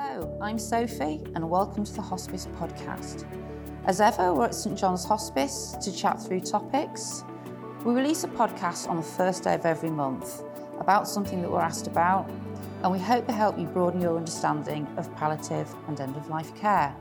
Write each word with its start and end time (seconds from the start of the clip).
Hello, 0.00 0.38
I'm 0.40 0.60
Sophie, 0.60 1.20
and 1.34 1.50
welcome 1.50 1.82
to 1.82 1.92
the 1.92 2.00
Hospice 2.00 2.46
Podcast. 2.56 3.26
As 3.84 4.00
ever, 4.00 4.32
we're 4.32 4.44
at 4.44 4.54
St 4.54 4.78
John's 4.78 5.04
Hospice 5.04 5.76
to 5.82 5.92
chat 5.92 6.22
through 6.22 6.42
topics. 6.42 7.24
We 7.84 7.94
release 7.94 8.22
a 8.22 8.28
podcast 8.28 8.88
on 8.88 8.96
the 8.96 9.02
first 9.02 9.42
day 9.42 9.54
of 9.54 9.66
every 9.66 9.90
month 9.90 10.44
about 10.78 11.08
something 11.08 11.42
that 11.42 11.50
we're 11.50 11.60
asked 11.60 11.88
about, 11.88 12.30
and 12.84 12.92
we 12.92 13.00
hope 13.00 13.26
to 13.26 13.32
help 13.32 13.58
you 13.58 13.66
broaden 13.66 14.00
your 14.00 14.16
understanding 14.16 14.86
of 14.96 15.12
palliative 15.16 15.68
and 15.88 16.00
end 16.00 16.16
of 16.16 16.28
life 16.28 16.54
care. 16.54 16.94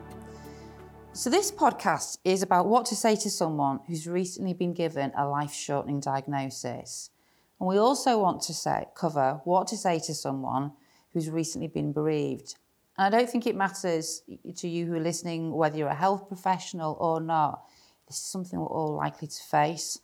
So, 1.14 1.30
this 1.30 1.52
podcast 1.52 2.18
is 2.26 2.42
about 2.42 2.66
what 2.66 2.88
to 2.88 2.96
say 2.96 3.16
to 3.18 3.30
someone 3.30 3.80
who's 3.86 4.08
recently 4.08 4.54
been 4.54 4.74
given 4.74 5.12
a 5.16 5.28
life 5.28 5.54
shortening 5.54 6.00
diagnosis. 6.00 7.12
And 7.60 7.70
we 7.70 7.78
also 7.78 8.18
want 8.18 8.42
to 8.44 8.56
say, 8.56 8.88
cover 8.96 9.42
what 9.44 9.68
to 9.68 9.78
say 9.78 10.00
to 10.00 10.16
someone 10.16 10.72
who's 11.14 11.30
recently 11.30 11.68
been 11.68 11.94
bereaved. 11.94 12.56
And 12.98 13.14
I 13.14 13.18
don't 13.18 13.30
think 13.30 13.46
it 13.46 13.56
matters 13.56 14.24
to 14.56 14.68
you 14.68 14.86
who 14.86 14.96
are 14.96 15.00
listening 15.00 15.52
whether 15.52 15.78
you're 15.78 15.88
a 15.88 15.96
health 15.96 16.28
professional 16.28 16.98
or 17.00 17.22
not. 17.22 17.64
This 18.08 18.18
is 18.18 18.24
something 18.24 18.60
we're 18.60 18.66
all 18.66 18.96
likely 18.96 19.28
to 19.28 19.44
face. 19.44 20.00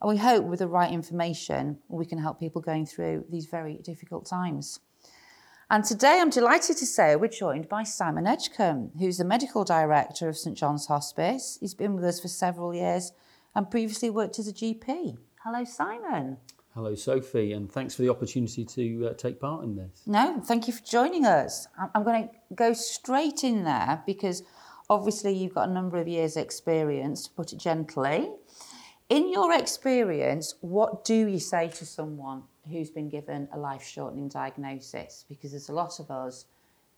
And 0.00 0.10
we 0.10 0.18
hope 0.18 0.44
with 0.44 0.58
the 0.58 0.68
right 0.68 0.92
information, 0.92 1.78
we 1.88 2.04
can 2.04 2.18
help 2.18 2.38
people 2.38 2.60
going 2.60 2.84
through 2.84 3.24
these 3.30 3.46
very 3.46 3.76
difficult 3.76 4.26
times. 4.26 4.80
And 5.70 5.82
today 5.82 6.18
I'm 6.20 6.28
delighted 6.28 6.76
to 6.76 6.86
say 6.86 7.16
we're 7.16 7.28
joined 7.28 7.70
by 7.70 7.84
Simon 7.84 8.26
Edgecombe, 8.26 8.90
who's 8.98 9.16
the 9.16 9.24
medical 9.24 9.64
director 9.64 10.28
of 10.28 10.36
St 10.36 10.56
John's 10.56 10.86
Hospice. 10.86 11.56
He's 11.58 11.74
been 11.74 11.94
with 11.94 12.04
us 12.04 12.20
for 12.20 12.28
several 12.28 12.74
years 12.74 13.12
and 13.54 13.70
previously 13.70 14.10
worked 14.10 14.38
as 14.38 14.46
a 14.46 14.52
GP. 14.52 15.16
Hello, 15.42 15.64
Simon. 15.64 16.36
Hello, 16.74 16.92
Sophie, 16.96 17.52
and 17.52 17.70
thanks 17.70 17.94
for 17.94 18.02
the 18.02 18.08
opportunity 18.08 18.64
to 18.64 19.06
uh, 19.06 19.14
take 19.14 19.38
part 19.38 19.62
in 19.62 19.76
this. 19.76 20.02
No, 20.06 20.40
thank 20.44 20.66
you 20.66 20.72
for 20.72 20.84
joining 20.84 21.24
us. 21.24 21.68
I'm 21.94 22.02
going 22.02 22.28
to 22.28 22.34
go 22.52 22.72
straight 22.72 23.44
in 23.44 23.62
there 23.62 24.02
because 24.04 24.42
obviously 24.90 25.32
you've 25.32 25.54
got 25.54 25.68
a 25.68 25.72
number 25.72 25.98
of 25.98 26.08
years' 26.08 26.36
experience, 26.36 27.28
to 27.28 27.30
put 27.30 27.52
it 27.52 27.60
gently. 27.60 28.28
In 29.08 29.30
your 29.30 29.52
experience, 29.52 30.56
what 30.62 31.04
do 31.04 31.14
you 31.14 31.38
say 31.38 31.68
to 31.68 31.86
someone 31.86 32.42
who's 32.68 32.90
been 32.90 33.08
given 33.08 33.46
a 33.52 33.56
life 33.56 33.84
shortening 33.84 34.28
diagnosis? 34.28 35.24
Because 35.28 35.52
there's 35.52 35.68
a 35.68 35.72
lot 35.74 36.00
of 36.00 36.10
us 36.10 36.46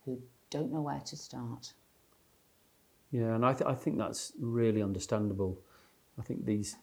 who 0.06 0.18
don't 0.48 0.72
know 0.72 0.80
where 0.80 1.00
to 1.00 1.16
start. 1.18 1.74
Yeah, 3.10 3.34
and 3.34 3.44
I, 3.44 3.52
th- 3.52 3.68
I 3.68 3.74
think 3.74 3.98
that's 3.98 4.32
really 4.40 4.82
understandable. 4.82 5.60
I 6.18 6.22
think 6.22 6.46
these 6.46 6.76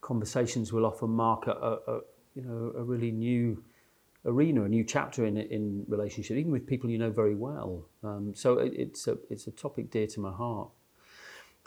conversations 0.00 0.72
will 0.72 0.86
often 0.86 1.10
mark 1.10 1.48
a, 1.48 1.50
a, 1.50 1.72
a 1.94 2.00
you 2.36 2.42
know 2.42 2.72
a 2.76 2.84
really 2.84 3.10
new 3.10 3.64
arena, 4.24 4.64
a 4.64 4.68
new 4.68 4.84
chapter 4.84 5.24
in 5.24 5.36
in 5.36 5.84
relationship, 5.88 6.36
even 6.36 6.52
with 6.52 6.66
people 6.66 6.90
you 6.90 6.98
know 6.98 7.10
very 7.10 7.34
well. 7.34 7.86
Um, 8.04 8.34
so 8.34 8.58
it, 8.58 8.72
it's 8.74 9.08
a 9.08 9.18
it's 9.30 9.46
a 9.46 9.50
topic 9.50 9.90
dear 9.90 10.06
to 10.08 10.20
my 10.20 10.32
heart. 10.32 10.68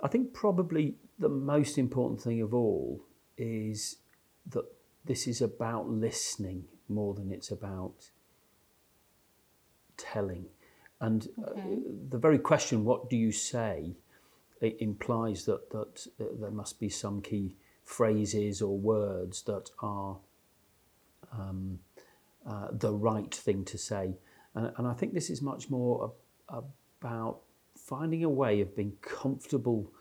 I 0.01 0.07
think 0.07 0.33
probably 0.33 0.95
the 1.17 1.29
most 1.29 1.77
important 1.77 2.21
thing 2.21 2.41
of 2.41 2.53
all 2.53 3.01
is 3.37 3.97
that 4.51 4.65
this 5.05 5.27
is 5.27 5.41
about 5.41 5.89
listening 5.89 6.65
more 6.87 7.13
than 7.13 7.31
it's 7.31 7.51
about 7.51 8.11
telling. 9.97 10.45
And 11.01 11.27
okay. 11.41 11.61
uh, 11.61 11.75
the 12.09 12.17
very 12.17 12.39
question, 12.39 12.85
what 12.85 13.09
do 13.09 13.17
you 13.17 13.31
say, 13.31 13.95
it 14.61 14.77
implies 14.79 15.45
that, 15.45 15.69
that 15.71 16.07
uh, 16.19 16.25
there 16.39 16.51
must 16.51 16.79
be 16.79 16.89
some 16.89 17.21
key 17.21 17.55
phrases 17.83 18.61
or 18.61 18.77
words 18.77 19.43
that 19.43 19.69
are 19.81 20.17
um, 21.31 21.79
uh, 22.47 22.67
the 22.71 22.93
right 22.93 23.33
thing 23.33 23.65
to 23.65 23.77
say. 23.77 24.17
And, 24.55 24.71
and, 24.77 24.87
I 24.87 24.93
think 24.93 25.13
this 25.13 25.29
is 25.29 25.41
much 25.41 25.69
more 25.69 26.13
a, 26.49 26.61
about 27.01 27.41
finding 27.77 28.23
a 28.23 28.29
way 28.29 28.61
of 28.61 28.75
being 28.75 28.93
comfortable 29.01 29.91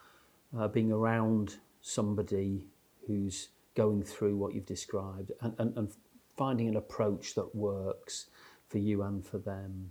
uh, 0.56 0.68
being 0.68 0.92
around 0.92 1.56
somebody 1.80 2.66
who's 3.06 3.48
going 3.74 4.02
through 4.02 4.36
what 4.36 4.54
you've 4.54 4.66
described 4.66 5.32
and, 5.40 5.54
and, 5.58 5.76
and 5.76 5.92
finding 6.36 6.68
an 6.68 6.76
approach 6.76 7.34
that 7.34 7.54
works 7.54 8.26
for 8.68 8.78
you 8.78 9.02
and 9.02 9.24
for 9.24 9.38
them. 9.38 9.90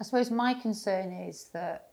I 0.00 0.04
suppose 0.04 0.30
my 0.30 0.54
concern 0.54 1.12
is 1.12 1.50
that 1.52 1.87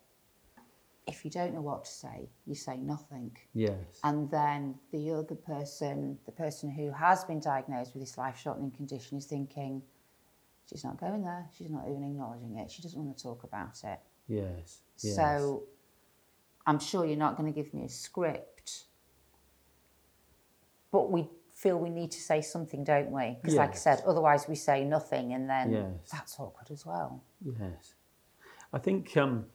if 1.08 1.24
you 1.24 1.30
don't 1.30 1.54
know 1.54 1.62
what 1.62 1.86
to 1.86 1.92
say, 1.92 2.30
you 2.46 2.56
say 2.56 2.78
nothing. 2.78 3.36
Yes. 3.54 3.76
And 4.04 4.30
then 4.32 4.76
the 4.92 5.12
other 5.12 5.36
person, 5.36 6.18
the 6.26 6.32
person 6.32 6.70
who 6.70 6.92
has 6.92 7.24
been 7.24 7.40
diagnosed 7.40 7.94
with 7.94 8.02
this 8.02 8.18
life 8.18 8.40
shortening 8.40 8.72
condition, 8.72 9.18
is 9.18 9.26
thinking, 9.26 9.84
she's 10.68 10.84
not 10.84 11.00
going 11.00 11.24
there, 11.24 11.48
she's 11.56 11.70
not 11.70 11.84
even 11.88 12.04
acknowledging 12.04 12.58
it, 12.58 12.72
she 12.72 12.82
doesn't 12.82 13.00
want 13.00 13.16
to 13.16 13.24
talk 13.24 13.44
about 13.44 13.78
it. 13.84 14.00
Yes. 14.28 14.82
yes. 15.02 15.16
So 15.16 15.64
I'm 16.66 16.80
sure 16.80 17.06
you're 17.06 17.18
not 17.18 17.38
going 17.38 17.52
to 17.52 17.56
give 17.56 17.72
me 17.74 17.84
a 17.84 17.90
script, 17.90 18.86
but 20.92 21.12
we 21.12 21.30
feel 21.54 21.78
we 21.78 21.92
need 21.92 22.12
to 22.12 22.20
say 22.20 22.42
something, 22.42 22.84
don't 22.84 23.12
we? 23.12 23.38
Because, 23.40 23.54
yes. 23.54 23.60
like 23.60 23.72
I 23.72 23.78
said, 23.78 24.04
otherwise 24.08 24.48
we 24.48 24.56
say 24.56 24.84
nothing 24.84 25.34
and 25.34 25.48
then 25.48 25.72
yes. 25.72 26.10
that's 26.12 26.40
awkward 26.40 26.72
as 26.72 26.84
well. 26.84 27.24
Yes. 27.44 27.94
I 28.74 28.80
think. 28.80 29.16
Um, 29.16 29.46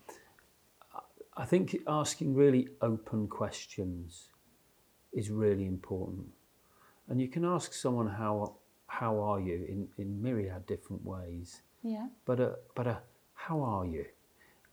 I 1.40 1.46
think 1.46 1.74
asking 1.86 2.34
really 2.34 2.68
open 2.82 3.26
questions 3.26 4.28
is 5.14 5.30
really 5.30 5.64
important. 5.64 6.26
And 7.08 7.18
you 7.18 7.28
can 7.28 7.46
ask 7.46 7.72
someone 7.72 8.08
how 8.08 8.56
how 8.88 9.18
are 9.20 9.40
you 9.40 9.64
in, 9.66 9.88
in 9.96 10.20
myriad 10.20 10.66
different 10.66 11.02
ways. 11.02 11.62
Yeah. 11.82 12.08
But 12.26 12.40
a, 12.40 12.56
but 12.74 12.86
a, 12.86 12.98
how 13.32 13.62
are 13.62 13.86
you? 13.86 14.04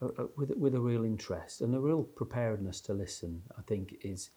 Uh, 0.01 0.25
with 0.35 0.51
with 0.57 0.75
a 0.75 0.79
real 0.79 1.05
interest 1.05 1.61
and 1.61 1.73
a 1.73 1.79
real 1.79 2.03
preparedness 2.03 2.81
to 2.81 2.93
listen, 2.93 3.41
I 3.57 3.61
think 3.61 3.95
is 4.01 4.31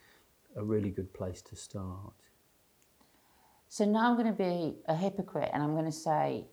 a 0.54 0.62
really 0.62 0.90
good 0.90 1.12
place 1.12 1.42
to 1.42 1.56
start. 1.56 2.14
So 3.68 3.84
now 3.84 4.08
I'm 4.08 4.16
going 4.16 4.34
to 4.36 4.42
be 4.50 4.76
a 4.86 4.94
hypocrite 4.94 5.50
and 5.52 5.64
I'm 5.64 5.72
going 5.72 5.92
to 5.96 6.00
say, 6.08 6.44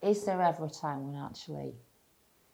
is 0.00 0.24
there 0.24 0.40
ever 0.40 0.64
a 0.64 0.70
time 0.70 1.06
when 1.06 1.22
actually 1.22 1.74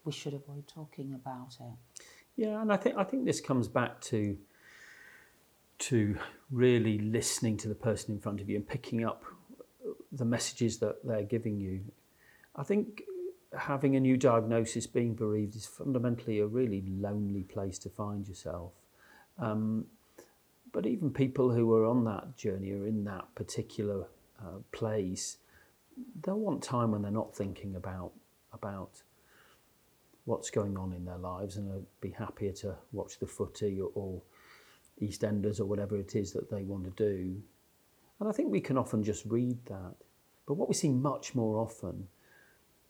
we 0.03 0.11
should 0.11 0.33
avoid 0.33 0.67
talking 0.67 1.13
about 1.13 1.55
it? 1.61 2.03
Yeah, 2.39 2.61
and 2.61 2.71
I 2.71 2.77
think 2.77 2.95
I 2.95 3.03
think 3.03 3.25
this 3.25 3.41
comes 3.41 3.67
back 3.67 3.99
to 4.11 4.37
to 5.79 6.17
really 6.49 6.97
listening 6.97 7.57
to 7.57 7.67
the 7.67 7.75
person 7.75 8.15
in 8.15 8.21
front 8.21 8.39
of 8.39 8.49
you 8.49 8.55
and 8.55 8.65
picking 8.65 9.03
up 9.03 9.25
the 10.13 10.23
messages 10.23 10.77
that 10.77 11.05
they're 11.05 11.23
giving 11.23 11.59
you. 11.59 11.81
I 12.55 12.63
think 12.63 13.03
having 13.57 13.97
a 13.97 13.99
new 13.99 14.15
diagnosis, 14.15 14.87
being 14.87 15.15
bereaved, 15.15 15.57
is 15.57 15.65
fundamentally 15.65 16.39
a 16.39 16.47
really 16.47 16.81
lonely 16.87 17.43
place 17.43 17.77
to 17.79 17.89
find 17.89 18.25
yourself. 18.25 18.71
Um, 19.37 19.87
but 20.71 20.85
even 20.85 21.11
people 21.11 21.51
who 21.51 21.73
are 21.73 21.85
on 21.85 22.05
that 22.05 22.37
journey 22.37 22.71
or 22.71 22.87
in 22.87 23.03
that 23.03 23.35
particular 23.35 24.07
uh, 24.41 24.59
place, 24.71 25.39
they'll 26.23 26.39
want 26.39 26.63
time 26.63 26.91
when 26.91 27.01
they're 27.01 27.11
not 27.11 27.35
thinking 27.35 27.75
about 27.75 28.13
about 28.53 29.01
what's 30.29 30.51
going 30.51 30.77
on 30.77 30.93
in 30.93 31.03
their 31.05 31.17
lives 31.17 31.57
and 31.57 31.67
they'll 31.67 31.87
be 32.01 32.11
happier 32.11 32.51
to 32.51 32.75
watch 32.91 33.17
the 33.17 33.25
footy 33.25 33.81
or, 33.81 33.89
or 33.95 34.21
EastEnders 35.01 35.59
or 35.59 35.65
whatever 35.65 35.97
it 35.97 36.15
is 36.15 36.31
that 36.33 36.51
they 36.51 36.61
want 36.61 36.83
to 36.83 36.91
do. 36.91 37.41
And 38.19 38.29
I 38.29 38.31
think 38.31 38.51
we 38.51 38.61
can 38.61 38.77
often 38.77 39.03
just 39.03 39.25
read 39.25 39.57
that. 39.65 39.95
But 40.45 40.53
what 40.53 40.69
we 40.69 40.75
see 40.75 40.89
much 40.89 41.33
more 41.33 41.57
often 41.57 42.07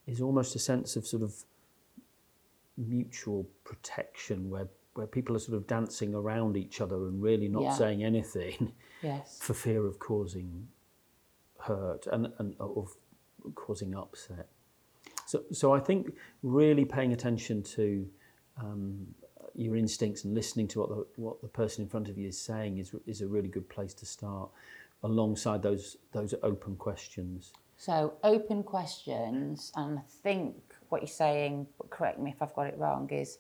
is 0.06 0.20
almost 0.20 0.54
a 0.56 0.60
sense 0.60 0.98
of 0.98 1.08
sort 1.08 1.24
of 1.24 1.34
mutual 2.78 3.48
protection 3.64 4.50
where 4.50 4.68
where 4.96 5.08
people 5.08 5.34
are 5.34 5.40
sort 5.40 5.56
of 5.56 5.66
dancing 5.66 6.14
around 6.14 6.58
each 6.58 6.82
other 6.82 7.08
and 7.08 7.22
really 7.22 7.48
not 7.48 7.62
yeah. 7.62 7.74
saying 7.74 8.04
anything 8.04 8.74
yes. 9.02 9.38
for 9.40 9.54
fear 9.54 9.86
of 9.86 9.98
causing 10.00 10.68
hurt 11.60 12.06
and, 12.08 12.28
and 12.40 12.56
of 12.60 12.98
causing 13.56 13.96
upset. 13.96 14.50
So, 15.30 15.44
so 15.52 15.72
I 15.72 15.80
think 15.80 16.16
really 16.42 16.86
paying 16.86 17.14
attention 17.14 17.62
to 17.62 18.10
um, 18.60 19.06
your 19.54 19.76
instincts 19.76 20.24
and 20.24 20.34
listening 20.34 20.68
to 20.70 20.80
what 20.80 20.90
the, 20.90 21.06
what 21.18 21.42
the 21.44 21.48
person 21.48 21.84
in 21.84 21.88
front 21.88 22.10
of 22.10 22.18
you 22.18 22.28
is 22.28 22.42
saying 22.42 22.80
is, 22.80 22.96
is 23.06 23.22
a 23.22 23.28
really 23.28 23.48
good 23.48 23.70
place 23.70 23.94
to 23.94 24.08
start 24.08 24.50
alongside 25.04 25.62
those, 25.62 25.98
those 26.14 26.34
open 26.42 26.76
questions. 26.76 27.54
So 27.78 28.16
open 28.24 28.64
questions, 28.64 29.72
and 29.76 30.00
I 30.00 30.02
think 30.24 30.56
what 30.90 31.04
you're 31.04 31.08
saying, 31.08 31.68
but 31.78 31.92
correct 31.92 32.20
me 32.20 32.32
if 32.32 32.42
I've 32.42 32.56
got 32.56 32.66
it 32.66 32.78
wrong, 32.80 33.08
is 33.12 33.38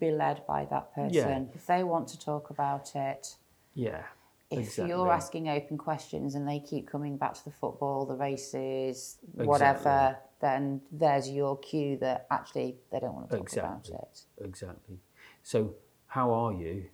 be 0.00 0.10
led 0.10 0.46
by 0.46 0.64
that 0.70 0.94
person. 0.94 1.12
Yeah. 1.12 1.42
If 1.54 1.66
they 1.66 1.84
want 1.84 2.08
to 2.08 2.18
talk 2.18 2.48
about 2.48 2.96
it, 2.96 3.36
yeah, 3.74 4.04
if 4.50 4.60
exactly. 4.60 4.88
you're 4.88 5.12
asking 5.12 5.50
open 5.50 5.76
questions 5.76 6.34
and 6.34 6.48
they 6.48 6.58
keep 6.58 6.88
coming 6.88 7.18
back 7.18 7.34
to 7.34 7.44
the 7.44 7.50
football, 7.50 8.06
the 8.06 8.16
races, 8.16 9.18
exactly. 9.24 9.46
whatever, 9.46 10.16
then 10.40 10.80
there's 10.92 11.28
your 11.28 11.58
cue 11.58 11.96
that 11.98 12.26
actually 12.30 12.76
they 12.90 13.00
don't 13.00 13.14
want 13.14 13.30
to 13.30 13.36
talk 13.36 13.46
exactly. 13.46 13.94
about 13.94 14.08
it. 14.12 14.44
Exactly. 14.44 14.98
So, 15.42 15.74
how 16.08 16.32
are 16.32 16.52
you? 16.52 16.86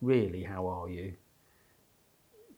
Really, 0.00 0.42
how 0.44 0.66
are 0.66 0.88
you? 0.88 1.14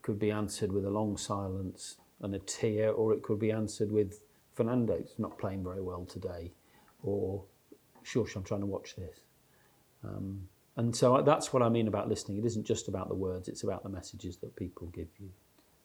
Could 0.02 0.18
be 0.18 0.30
answered 0.30 0.72
with 0.72 0.84
a 0.84 0.90
long 0.90 1.16
silence 1.16 1.96
and 2.20 2.34
a 2.34 2.38
tear, 2.38 2.90
or 2.90 3.12
it 3.12 3.22
could 3.22 3.38
be 3.38 3.52
answered 3.52 3.92
with 3.92 4.20
Fernando's 4.54 5.14
not 5.18 5.38
playing 5.38 5.62
very 5.62 5.82
well 5.82 6.04
today, 6.04 6.52
or 7.02 7.44
shush, 8.02 8.34
I'm 8.36 8.42
trying 8.42 8.60
to 8.60 8.66
watch 8.66 8.96
this. 8.96 9.20
Um, 10.04 10.48
and 10.76 10.94
so 10.94 11.22
that's 11.22 11.52
what 11.52 11.62
I 11.62 11.68
mean 11.68 11.88
about 11.88 12.08
listening. 12.08 12.38
It 12.38 12.44
isn't 12.44 12.64
just 12.64 12.88
about 12.88 13.08
the 13.08 13.14
words, 13.14 13.48
it's 13.48 13.62
about 13.62 13.82
the 13.82 13.88
messages 13.88 14.36
that 14.38 14.56
people 14.56 14.88
give 14.88 15.08
you. 15.18 15.30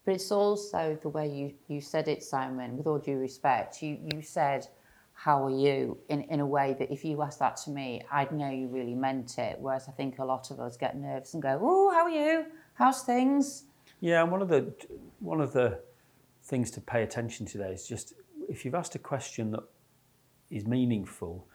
But 0.06 0.16
it's 0.16 0.32
also 0.32 0.98
the 1.02 1.10
way 1.10 1.28
you, 1.30 1.54
you 1.68 1.82
said 1.82 2.08
it, 2.08 2.24
Simon, 2.24 2.78
with 2.78 2.88
all 2.88 2.98
due 2.98 3.18
respect. 3.18 3.82
You, 3.84 4.00
you 4.14 4.22
said, 4.22 4.68
How 5.14 5.46
are 5.46 5.52
you? 5.52 5.98
In, 6.10 6.22
in 6.24 6.40
a 6.40 6.46
way 6.46 6.76
that 6.80 6.92
if 6.92 7.06
you 7.06 7.22
asked 7.22 7.40
that 7.40 7.58
to 7.58 7.70
me, 7.70 8.02
I'd 8.12 8.32
know 8.32 8.50
you 8.50 8.68
really 8.68 8.96
meant 8.96 9.38
it. 9.38 9.58
Whereas 9.60 9.88
I 9.88 9.92
think 9.92 10.20
a 10.20 10.26
lot 10.26 10.50
of 10.50 10.60
us 10.60 10.76
get 10.76 10.98
nervous 10.98 11.34
and 11.34 11.44
go, 11.44 11.60
Oh, 11.62 11.92
how 11.92 12.04
are 12.04 12.10
you? 12.10 12.46
How's 12.74 13.04
things? 13.04 13.66
Yeah, 14.00 14.24
and 14.24 14.32
one 14.32 14.42
of 14.42 14.50
the 14.50 14.74
one 15.20 15.40
of 15.40 15.54
the 15.54 15.80
things 16.44 16.72
to 16.72 16.82
pay 16.82 17.04
attention 17.04 17.46
to 17.46 17.60
there 17.60 17.72
is 17.72 17.88
just 17.88 18.14
if 18.50 18.66
you've 18.66 18.76
asked 18.76 18.96
a 18.96 19.00
question 19.00 19.52
that 19.52 19.64
is 20.50 20.66
meaningful, 20.66 21.48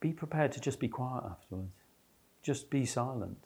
be 0.00 0.12
prepared 0.12 0.52
to 0.52 0.60
just 0.60 0.80
be 0.80 0.88
quiet 0.88 1.24
afterwards. 1.24 1.70
Just 2.42 2.70
be 2.70 2.84
silent. 2.84 3.38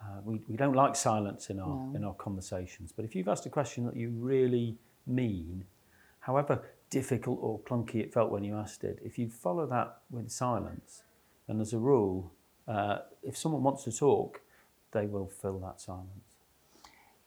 Uh, 0.00 0.20
we, 0.24 0.42
we 0.48 0.56
don't 0.56 0.74
like 0.74 0.94
silence 0.94 1.50
in 1.50 1.58
our, 1.58 1.68
no. 1.68 1.92
in 1.94 2.04
our 2.04 2.14
conversations, 2.14 2.92
but 2.92 3.04
if 3.04 3.14
you've 3.14 3.28
asked 3.28 3.46
a 3.46 3.50
question 3.50 3.86
that 3.86 3.96
you 3.96 4.10
really 4.10 4.76
mean, 5.06 5.64
however 6.20 6.62
difficult 6.90 7.38
or 7.40 7.58
clunky 7.60 7.96
it 7.96 8.12
felt 8.12 8.30
when 8.30 8.44
you 8.44 8.56
asked 8.56 8.84
it, 8.84 8.98
if 9.04 9.18
you 9.18 9.28
follow 9.28 9.66
that 9.66 9.98
with 10.10 10.30
silence, 10.30 11.02
and 11.48 11.60
as 11.60 11.72
a 11.72 11.78
rule, 11.78 12.32
uh, 12.68 12.98
if 13.22 13.36
someone 13.36 13.62
wants 13.62 13.84
to 13.84 13.92
talk, 13.92 14.40
they 14.92 15.06
will 15.06 15.28
fill 15.28 15.58
that 15.60 15.80
silence. 15.80 16.36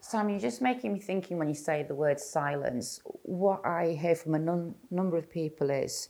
Sam, 0.01 0.29
you're 0.29 0.39
just 0.39 0.61
making 0.61 0.93
me 0.93 0.99
thinking 0.99 1.37
when 1.37 1.49
you 1.49 1.53
say 1.53 1.83
the 1.83 1.95
word 1.95 2.19
silence. 2.19 3.01
What 3.23 3.65
I 3.65 3.97
hear 3.99 4.15
from 4.15 4.35
a 4.35 4.39
num- 4.39 4.75
number 4.89 5.17
of 5.17 5.29
people 5.29 5.69
is 5.69 6.09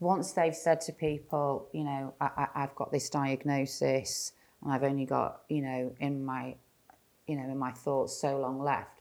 once 0.00 0.32
they've 0.32 0.54
said 0.54 0.80
to 0.82 0.92
people, 0.92 1.68
you 1.72 1.84
know, 1.84 2.14
I, 2.20 2.48
have 2.54 2.74
got 2.74 2.90
this 2.90 3.10
diagnosis 3.10 4.32
and 4.64 4.72
I've 4.72 4.82
only 4.82 5.04
got, 5.04 5.42
you 5.48 5.62
know, 5.62 5.94
in 6.00 6.24
my, 6.24 6.56
you 7.26 7.36
know, 7.36 7.44
in 7.44 7.58
my 7.58 7.72
thoughts 7.72 8.18
so 8.18 8.38
long 8.38 8.60
left, 8.62 9.00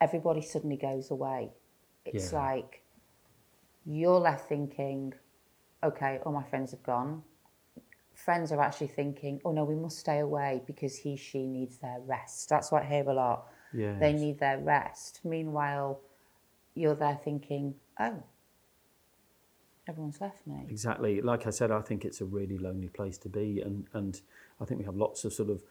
everybody 0.00 0.40
suddenly 0.40 0.76
goes 0.76 1.10
away. 1.10 1.50
It's 2.04 2.32
yeah. 2.32 2.38
like 2.38 2.82
you're 3.84 4.20
left 4.20 4.48
thinking, 4.48 5.12
okay, 5.82 6.20
all 6.24 6.32
my 6.32 6.44
friends 6.44 6.70
have 6.70 6.82
gone. 6.82 7.22
Friends 8.14 8.52
are 8.52 8.60
actually 8.60 8.86
thinking, 8.86 9.40
oh 9.44 9.52
no, 9.52 9.64
we 9.64 9.74
must 9.74 9.98
stay 9.98 10.20
away 10.20 10.62
because 10.66 10.96
he, 10.96 11.16
she 11.16 11.46
needs 11.46 11.78
their 11.78 11.98
rest. 12.06 12.48
That's 12.48 12.70
what 12.70 12.82
I 12.82 12.86
hear 12.86 13.08
a 13.08 13.14
lot. 13.14 13.46
Yes. 13.74 13.98
They 14.00 14.12
need 14.12 14.38
their 14.38 14.58
rest. 14.58 15.20
Meanwhile, 15.24 16.00
you're 16.74 16.94
there 16.94 17.18
thinking, 17.22 17.74
oh, 18.00 18.22
everyone's 19.88 20.20
left 20.20 20.46
me. 20.46 20.64
Exactly. 20.68 21.20
Like 21.20 21.46
I 21.46 21.50
said, 21.50 21.70
I 21.70 21.80
think 21.80 22.04
it's 22.04 22.20
a 22.20 22.24
really 22.24 22.58
lonely 22.58 22.88
place 22.88 23.18
to 23.18 23.28
be, 23.28 23.60
and 23.60 23.86
and 23.92 24.20
I 24.60 24.64
think 24.64 24.78
we 24.80 24.84
have 24.86 24.96
lots 24.96 25.24
of 25.24 25.32
sort 25.32 25.50
of 25.50 25.62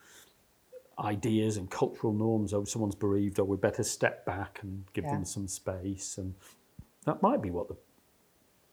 ideas 0.99 1.57
and 1.57 1.69
cultural 1.69 2.13
norms. 2.13 2.53
Oh, 2.53 2.63
someone's 2.63 2.95
bereaved, 2.95 3.39
or 3.39 3.43
oh, 3.43 3.45
we 3.45 3.57
better 3.57 3.83
step 3.83 4.25
back 4.25 4.59
and 4.61 4.85
give 4.93 5.05
yeah. 5.05 5.11
them 5.11 5.25
some 5.25 5.47
space, 5.47 6.17
and 6.17 6.33
that 7.05 7.21
might 7.21 7.41
be 7.41 7.51
what 7.51 7.67
the 7.67 7.75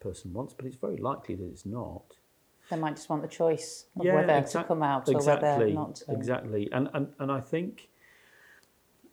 person 0.01 0.33
wants, 0.33 0.53
but 0.53 0.67
it's 0.67 0.77
very 0.77 0.97
likely 0.97 1.35
that 1.35 1.45
it's 1.45 1.67
not. 1.67 2.17
They 2.71 2.77
might 2.77 2.97
just 2.97 3.09
want 3.09 3.23
the 3.23 3.29
choice 3.29 3.87
of 3.99 4.05
yeah, 4.05 4.15
whether 4.15 4.41
to 4.41 4.65
come 4.65 4.83
out 4.83 5.09
or 5.09 5.15
whether 5.15 5.71
not 5.71 5.97
to. 5.97 6.13
Exactly, 6.13 6.69
and 6.73 6.89
and 6.95 7.09
and 7.19 7.31
I 7.31 7.41
think, 7.41 7.89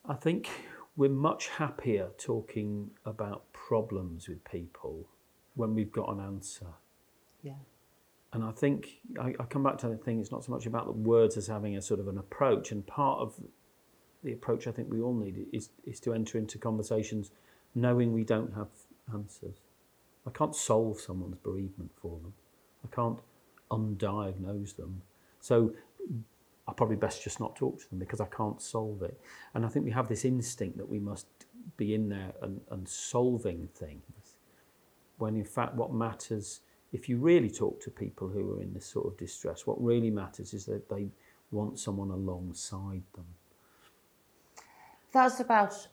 I 0.07 0.13
think 0.13 0.49
we're 0.95 1.09
much 1.09 1.47
happier 1.47 2.09
talking 2.17 2.91
about 3.05 3.51
problems 3.53 4.27
with 4.27 4.43
people 4.43 5.07
when 5.55 5.73
we've 5.75 5.91
got 5.91 6.09
an 6.09 6.19
answer. 6.19 6.67
Yeah. 7.41 7.53
And 8.31 8.43
I 8.43 8.51
think 8.51 8.99
I, 9.19 9.33
I 9.39 9.43
come 9.45 9.63
back 9.63 9.77
to 9.79 9.89
the 9.89 9.97
thing, 9.97 10.19
it's 10.19 10.31
not 10.31 10.43
so 10.43 10.51
much 10.51 10.65
about 10.65 10.85
the 10.85 10.91
words 10.91 11.35
as 11.37 11.47
having 11.47 11.77
a 11.77 11.81
sort 11.81 11.99
of 11.99 12.07
an 12.07 12.17
approach. 12.17 12.71
And 12.71 12.85
part 12.85 13.19
of 13.19 13.33
the 14.23 14.33
approach 14.33 14.67
I 14.67 14.71
think 14.71 14.91
we 14.91 15.01
all 15.01 15.15
need 15.15 15.47
is, 15.51 15.69
is 15.85 15.99
to 16.01 16.13
enter 16.13 16.37
into 16.37 16.57
conversations 16.57 17.31
knowing 17.73 18.13
we 18.13 18.23
don't 18.23 18.53
have 18.53 18.67
answers. 19.13 19.55
I 20.27 20.31
can't 20.31 20.55
solve 20.55 20.99
someone's 20.99 21.37
bereavement 21.37 21.91
for 21.99 22.19
them. 22.19 22.33
I 22.83 22.95
can't 22.95 23.19
undiagnose 23.71 24.75
them. 24.75 25.01
So 25.39 25.73
I 26.67 26.73
probably 26.73 26.97
best 26.97 27.23
just 27.23 27.39
not 27.39 27.55
talk 27.55 27.79
to 27.81 27.89
them 27.89 27.97
because 27.97 28.21
I 28.21 28.25
can't 28.25 28.61
solve 28.61 29.01
it. 29.01 29.19
And 29.55 29.65
I 29.65 29.69
think 29.69 29.85
we 29.85 29.91
have 29.91 30.07
this 30.07 30.23
instinct 30.23 30.77
that 30.77 30.87
we 30.87 30.99
must 30.99 31.25
be 31.77 31.95
in 31.95 32.09
there 32.09 32.33
and, 32.41 32.61
and 32.69 32.87
solving 32.87 33.69
things 33.73 34.35
when 35.19 35.35
in 35.35 35.43
fact 35.43 35.75
what 35.75 35.93
matters, 35.93 36.61
if 36.91 37.07
you 37.07 37.17
really 37.17 37.49
talk 37.49 37.79
to 37.81 37.91
people 37.91 38.27
who 38.27 38.53
are 38.53 38.61
in 38.61 38.73
this 38.73 38.85
sort 38.85 39.07
of 39.07 39.17
distress, 39.17 39.67
what 39.67 39.81
really 39.83 40.09
matters 40.09 40.53
is 40.53 40.65
that 40.65 40.89
they 40.89 41.07
want 41.51 41.79
someone 41.79 42.09
alongside 42.09 43.03
them. 43.13 43.25
That's 45.11 45.39
about 45.39 45.87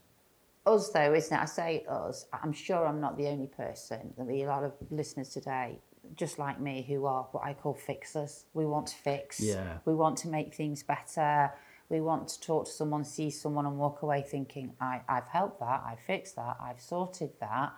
us, 0.67 0.91
though, 0.91 1.15
isn't 1.15 1.37
it? 1.37 1.41
I 1.41 1.45
say 1.47 1.85
us. 1.89 2.27
I'm 2.33 2.53
sure 2.53 2.87
I'm 2.87 3.01
not 3.01 3.17
the 3.17 3.29
only 3.29 3.47
person. 3.47 4.13
There'll 4.17 4.31
be 4.31 4.43
a 4.43 4.49
lot 4.49 4.65
of 4.65 4.73
listeners 4.91 5.31
today, 5.31 5.79
just 6.15 6.39
like 6.39 6.61
me, 6.61 6.85
who 6.87 7.07
are 7.07 7.27
what 7.33 7.45
I 7.45 7.55
call 7.55 7.75
fixers. 7.75 8.47
We 8.53 8.67
want 8.67 8.89
to 8.89 8.97
fix. 8.97 9.41
Yeah. 9.41 9.79
We 9.85 9.95
want 9.95 10.19
to 10.19 10.29
make 10.29 10.55
things 10.55 10.83
better. 10.83 11.53
We 11.89 12.01
want 12.01 12.29
to 12.29 12.41
talk 12.41 12.67
to 12.67 12.71
someone, 12.71 13.05
see 13.05 13.31
someone, 13.31 13.65
and 13.65 13.79
walk 13.79 14.03
away 14.03 14.25
thinking, 14.29 14.73
I, 14.81 15.03
I've 15.09 15.29
helped 15.29 15.61
that, 15.61 15.85
I've 15.87 16.01
fixed 16.01 16.35
that, 16.37 16.57
I've 16.61 16.81
sorted 16.81 17.31
that 17.41 17.75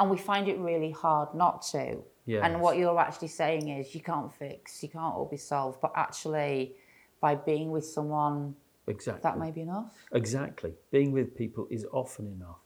and 0.00 0.10
we 0.10 0.16
find 0.16 0.48
it 0.48 0.58
really 0.58 0.90
hard 0.90 1.34
not 1.34 1.62
to. 1.62 2.02
Yes. 2.24 2.42
And 2.44 2.60
what 2.60 2.78
you're 2.78 2.98
actually 2.98 3.28
saying 3.28 3.68
is 3.68 3.94
you 3.94 4.00
can't 4.00 4.32
fix, 4.32 4.82
you 4.82 4.88
can't 4.88 5.14
all 5.14 5.28
be 5.30 5.36
solved, 5.36 5.80
but 5.80 5.92
actually 5.94 6.74
by 7.20 7.34
being 7.34 7.70
with 7.70 7.84
someone, 7.84 8.54
exactly 8.86 9.20
that 9.22 9.38
may 9.38 9.50
be 9.50 9.60
enough. 9.60 9.92
Exactly, 10.12 10.72
being 10.90 11.12
with 11.12 11.36
people 11.36 11.68
is 11.70 11.84
often 11.92 12.26
enough, 12.26 12.62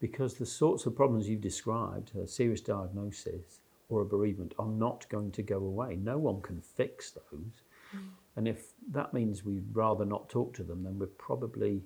because 0.00 0.34
the 0.34 0.46
sorts 0.46 0.86
of 0.86 0.96
problems 0.96 1.28
you've 1.28 1.42
described, 1.42 2.16
a 2.16 2.26
serious 2.26 2.62
diagnosis 2.62 3.60
or 3.90 4.00
a 4.00 4.06
bereavement, 4.06 4.54
are 4.58 4.66
not 4.66 5.06
going 5.10 5.30
to 5.32 5.42
go 5.42 5.58
away. 5.58 5.96
No 5.96 6.16
one 6.16 6.40
can 6.40 6.62
fix 6.62 7.10
those. 7.10 7.62
Mm. 7.94 8.00
And 8.36 8.48
if 8.48 8.72
that 8.92 9.12
means 9.12 9.44
we'd 9.44 9.66
rather 9.74 10.06
not 10.06 10.30
talk 10.30 10.54
to 10.54 10.62
them, 10.62 10.82
then 10.84 10.98
we're 10.98 11.06
probably 11.06 11.82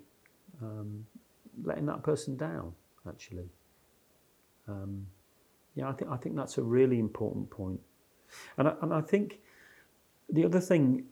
um, 0.62 1.05
letting 1.65 1.87
that 1.87 2.05
person 2.05 2.37
down, 2.37 2.73
actually. 3.09 3.49
Um, 4.68 5.06
yeah, 5.75 5.88
I 5.88 5.92
think 5.92 6.11
I 6.11 6.16
think 6.16 6.37
that's 6.37 6.58
a 6.58 6.62
really 6.62 6.99
important 6.99 7.50
point, 7.50 7.80
and 8.56 8.68
I, 8.68 8.75
and 8.82 8.92
I 8.92 9.00
think 9.00 9.40
the 10.28 10.44
other 10.44 10.61
thing 10.61 11.04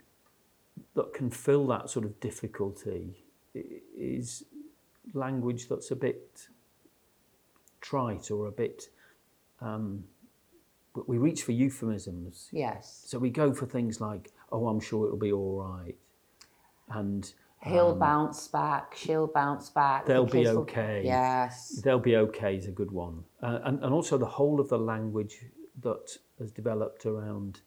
that 0.94 1.12
can 1.12 1.30
fill 1.30 1.66
that 1.68 1.90
sort 1.90 2.04
of 2.04 2.18
difficulty 2.20 3.25
is 3.54 4.44
language 5.12 5.68
that's 5.68 5.90
a 5.90 5.96
bit 5.96 6.49
trite 7.80 8.30
or 8.30 8.46
a 8.46 8.52
bit. 8.52 8.88
Um, 9.61 10.04
we 11.06 11.18
reach 11.18 11.42
for 11.42 11.52
euphemisms. 11.52 12.49
Yes. 12.52 13.02
So 13.06 13.18
we 13.18 13.30
go 13.30 13.52
for 13.52 13.66
things 13.66 14.00
like, 14.00 14.32
"Oh, 14.50 14.68
I'm 14.68 14.80
sure 14.80 15.06
it'll 15.06 15.18
be 15.18 15.32
all 15.32 15.62
right," 15.62 15.96
and 16.88 17.32
He'll 17.64 17.92
um, 17.92 17.99
bounce 17.99 18.47
back. 18.49 18.94
She'll 18.94 19.26
bounce 19.26 19.71
back. 19.71 20.04
They'll 20.04 20.26
be 20.26 20.47
okay. 20.47 20.99
Will, 20.99 21.06
yes. 21.06 21.80
They'll 21.83 21.99
be 21.99 22.16
okay 22.16 22.56
is 22.56 22.66
a 22.66 22.73
good 22.73 22.90
one. 22.90 23.25
Uh, 23.42 23.61
and, 23.64 23.83
and 23.83 23.92
also 23.92 24.18
the 24.18 24.26
whole 24.26 24.61
of 24.61 24.68
the 24.68 24.78
language 24.78 25.47
that 25.80 26.16
has 26.38 26.50
developed 26.50 27.06
around 27.06 27.61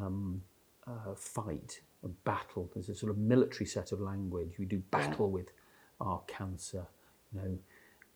um, 0.00 0.42
uh, 0.86 1.14
fight 1.16 1.80
and 2.04 2.24
battle. 2.24 2.70
There's 2.72 2.88
a 2.88 2.94
sort 2.94 3.10
of 3.10 3.18
military 3.18 3.66
set 3.66 3.90
of 3.90 4.00
language. 4.00 4.52
We 4.58 4.66
do 4.66 4.82
battle 4.90 5.26
yeah. 5.26 5.34
with 5.34 5.52
our 6.00 6.22
cancer, 6.28 6.86
you 7.32 7.40
know. 7.40 7.58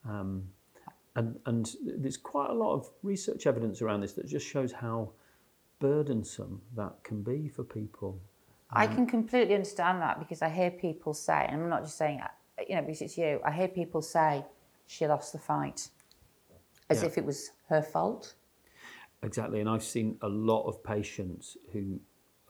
Um, 0.09 0.45
and, 1.17 1.39
and 1.47 1.71
there's 1.85 2.17
quite 2.17 2.51
a 2.51 2.55
lot 2.55 2.75
of 2.75 2.91
research 3.03 3.47
evidence 3.47 3.83
around 3.83 4.01
this 4.01 4.13
that 4.13 4.27
just 4.27 4.47
shows 4.47 4.73
how 4.73 5.11
burdensome 5.81 6.61
that 6.77 6.95
can 7.03 7.23
be 7.23 7.49
for 7.49 7.65
people. 7.65 8.21
I 8.75 8.87
mm. 8.87 8.95
can 8.95 9.07
completely 9.07 9.55
understand 9.55 10.03
that 10.03 10.19
because 10.19 10.43
I 10.43 10.49
hear 10.49 10.71
people 10.71 11.15
say, 11.15 11.47
and 11.49 11.63
I'm 11.63 11.69
not 11.69 11.83
just 11.83 11.97
saying, 11.97 12.21
uh, 12.21 12.29
you 12.69 12.75
know, 12.75 12.83
because 12.83 13.03
it's 13.03 13.17
you, 13.17 13.41
I 13.45 13.53
hear 13.53 13.69
people 13.69 14.03
say 14.03 14.45
she 14.87 15.07
lost 15.07 15.33
the 15.33 15.39
fight 15.39 15.89
as 16.91 17.03
yeah. 17.03 17.09
if 17.09 17.19
it 17.19 17.25
was 17.25 17.51
her 17.69 17.83
fault. 17.83 18.35
Exactly. 19.23 19.61
And 19.61 19.69
I've 19.69 19.85
seen 19.85 20.19
a 20.23 20.29
lot 20.29 20.67
of 20.67 20.83
patients 20.85 21.57
who, 21.73 22.01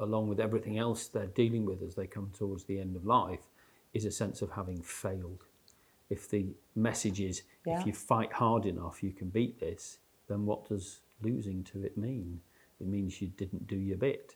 along 0.00 0.28
with 0.28 0.40
everything 0.40 0.78
else 0.78 1.06
they're 1.06 1.26
dealing 1.26 1.64
with 1.64 1.82
as 1.82 1.94
they 1.94 2.06
come 2.06 2.30
towards 2.36 2.64
the 2.64 2.80
end 2.80 2.96
of 2.96 3.04
life, 3.04 3.46
is 3.92 4.04
a 4.04 4.10
sense 4.10 4.42
of 4.42 4.50
having 4.50 4.82
failed. 4.82 5.44
If 6.10 6.28
the 6.28 6.46
message 6.74 7.20
is, 7.20 7.42
yeah. 7.64 7.80
if 7.80 7.86
you 7.86 7.92
fight 7.92 8.32
hard 8.32 8.66
enough, 8.66 9.02
you 9.02 9.12
can 9.12 9.28
beat 9.28 9.60
this, 9.60 9.98
then 10.28 10.46
what 10.46 10.68
does 10.68 11.00
losing 11.22 11.62
to 11.64 11.84
it 11.84 11.96
mean? 11.96 12.40
It 12.80 12.88
means 12.88 13.22
you 13.22 13.28
didn't 13.28 13.66
do 13.66 13.76
your 13.76 13.96
bit 13.96 14.34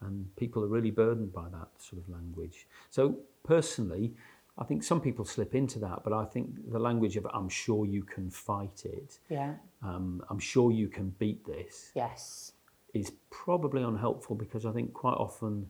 and 0.00 0.34
people 0.36 0.62
are 0.62 0.68
really 0.68 0.90
burdened 0.90 1.32
by 1.32 1.48
that 1.48 1.68
sort 1.78 2.02
of 2.02 2.08
language. 2.08 2.66
So 2.90 3.18
personally, 3.42 4.14
I 4.56 4.64
think 4.64 4.82
some 4.82 5.00
people 5.00 5.24
slip 5.24 5.54
into 5.54 5.78
that, 5.80 6.02
but 6.04 6.12
I 6.12 6.24
think 6.24 6.70
the 6.70 6.78
language 6.78 7.16
of 7.16 7.26
"I'm 7.32 7.48
sure 7.48 7.86
you 7.86 8.02
can 8.02 8.30
fight 8.30 8.84
it," 8.84 9.18
Yeah. 9.28 9.56
um, 9.82 10.22
"I'm 10.30 10.38
sure 10.38 10.70
you 10.72 10.88
can 10.88 11.10
beat 11.18 11.44
this," 11.44 11.92
Yes. 11.94 12.52
is 12.94 13.12
probably 13.30 13.82
unhelpful 13.82 14.36
because 14.36 14.64
I 14.66 14.72
think 14.72 14.92
quite 14.92 15.14
often 15.16 15.68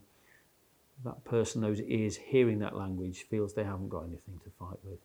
that 1.04 1.23
person, 1.25 1.61
those 1.61 1.80
ears 1.82 2.16
hearing 2.16 2.58
that 2.61 2.75
language, 2.76 3.23
feels 3.25 3.54
they 3.54 3.64
haven't 3.64 3.88
got 3.88 4.04
anything 4.04 4.38
to 4.44 4.50
fight 4.50 4.78
with. 4.85 4.99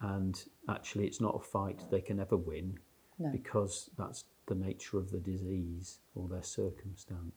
And 0.00 0.44
actually, 0.68 1.06
it's 1.06 1.20
not 1.20 1.34
a 1.34 1.38
fight 1.38 1.84
they 1.90 2.02
can 2.02 2.20
ever 2.20 2.36
win 2.36 2.78
No. 3.18 3.30
because 3.30 3.88
that's 3.96 4.24
the 4.46 4.54
nature 4.54 4.98
of 4.98 5.10
the 5.10 5.18
disease 5.18 6.00
or 6.14 6.28
their 6.28 6.42
circumstance. 6.42 7.34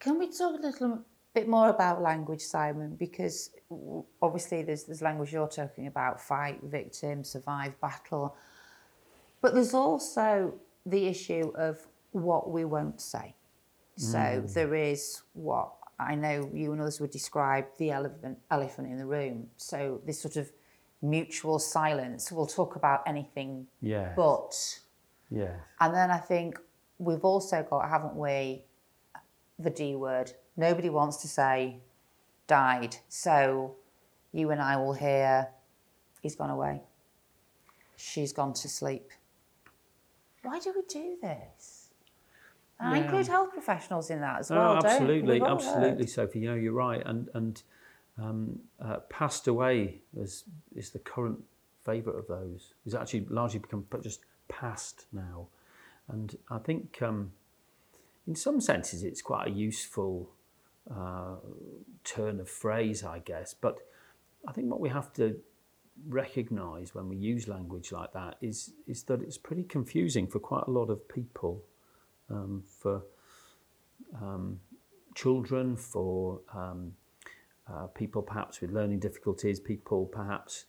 Can 0.00 0.18
we 0.18 0.30
talk 0.30 0.58
a 0.58 0.62
little 0.62 1.04
bit 1.34 1.48
more 1.48 1.68
about 1.68 2.02
language, 2.02 2.40
Simon? 2.40 2.96
Because 2.96 3.50
obviously 4.22 4.62
there's 4.62 4.84
there's 4.84 5.02
language 5.02 5.32
you're 5.32 5.48
talking 5.48 5.86
about: 5.86 6.20
fight, 6.20 6.60
victim, 6.62 7.24
survive, 7.24 7.80
battle. 7.80 8.36
But 9.40 9.54
there's 9.54 9.74
also 9.74 10.54
the 10.84 11.06
issue 11.06 11.52
of 11.54 11.78
what 12.12 12.50
we 12.50 12.64
won't 12.64 13.00
say. 13.00 13.34
So 13.96 14.18
hmm. 14.18 14.52
there 14.52 14.74
is 14.74 15.22
what 15.32 15.72
I 15.98 16.14
know 16.14 16.50
you 16.54 16.72
and 16.72 16.80
others 16.80 17.00
would 17.00 17.10
describe 17.10 17.66
the 17.78 17.90
elephant 17.90 18.38
elephant 18.50 18.88
in 18.88 18.98
the 18.98 19.06
room. 19.06 19.48
So 19.56 20.00
this 20.06 20.20
sort 20.20 20.36
of 20.36 20.50
mutual 21.02 21.58
silence. 21.58 22.30
We'll 22.32 22.46
talk 22.46 22.76
about 22.76 23.02
anything 23.06 23.66
Yes. 23.80 24.12
but. 24.16 24.80
Yes. 25.30 25.60
And 25.80 25.94
then 25.94 26.10
I 26.10 26.18
think 26.18 26.58
we've 26.98 27.24
also 27.24 27.66
got, 27.68 27.88
haven't 27.88 28.16
we, 28.16 28.64
the 29.58 29.70
D 29.70 29.94
word. 29.96 30.32
Nobody 30.56 30.90
wants 30.90 31.16
to 31.18 31.28
say 31.28 31.80
died. 32.46 32.96
So 33.08 33.76
you 34.32 34.50
and 34.50 34.60
I 34.60 34.76
will 34.76 34.94
hear 34.94 35.48
he's 36.20 36.36
gone 36.36 36.50
away. 36.50 36.82
She's 37.96 38.32
gone 38.32 38.52
to 38.54 38.68
sleep. 38.68 39.10
Why 40.42 40.58
do 40.58 40.72
we 40.74 40.82
do 40.88 41.16
this? 41.20 41.88
And 42.80 42.94
I 42.94 42.98
include 42.98 43.26
health 43.26 43.52
professionals 43.52 44.08
in 44.10 44.20
that 44.20 44.40
as 44.40 44.50
Oh, 44.50 44.56
well, 44.56 44.74
don't 44.74 44.86
absolutely, 44.86 45.42
absolutely, 45.42 46.04
heard. 46.04 46.10
Sophie. 46.10 46.40
You 46.40 46.50
know, 46.50 46.54
you're 46.54 46.72
right, 46.72 47.02
and 47.04 47.28
and 47.34 47.62
um, 48.16 48.60
uh, 48.80 48.98
passed 49.08 49.48
away 49.48 50.00
is 50.16 50.44
is 50.76 50.90
the 50.90 51.00
current 51.00 51.42
favourite 51.84 52.18
of 52.18 52.28
those. 52.28 52.74
It's 52.86 52.94
actually 52.94 53.26
largely 53.30 53.58
become 53.58 53.84
just 54.00 54.20
passed 54.46 55.06
now, 55.12 55.48
and 56.06 56.36
I 56.50 56.58
think 56.58 57.02
um, 57.02 57.32
in 58.28 58.36
some 58.36 58.60
senses 58.60 59.02
it's 59.02 59.22
quite 59.22 59.48
a 59.48 59.50
useful 59.50 60.30
uh, 60.94 61.36
turn 62.04 62.40
of 62.40 62.48
phrase, 62.48 63.02
I 63.02 63.18
guess. 63.20 63.54
But 63.54 63.78
I 64.46 64.52
think 64.52 64.70
what 64.70 64.80
we 64.80 64.90
have 64.90 65.12
to 65.14 65.36
recognise 66.06 66.94
when 66.94 67.08
we 67.08 67.16
use 67.16 67.48
language 67.48 67.90
like 67.90 68.12
that 68.12 68.36
is 68.40 68.72
is 68.86 69.02
that 69.04 69.20
it's 69.22 69.38
pretty 69.38 69.64
confusing 69.64 70.26
for 70.26 70.38
quite 70.38 70.64
a 70.68 70.70
lot 70.70 70.90
of 70.90 71.08
people, 71.08 71.64
um, 72.30 72.62
for 72.80 73.02
um, 74.20 74.60
children, 75.14 75.74
for 75.76 76.40
um, 76.54 76.92
uh, 77.72 77.86
people 77.88 78.22
perhaps 78.22 78.60
with 78.60 78.70
learning 78.70 79.00
difficulties, 79.00 79.58
people 79.58 80.06
perhaps 80.06 80.66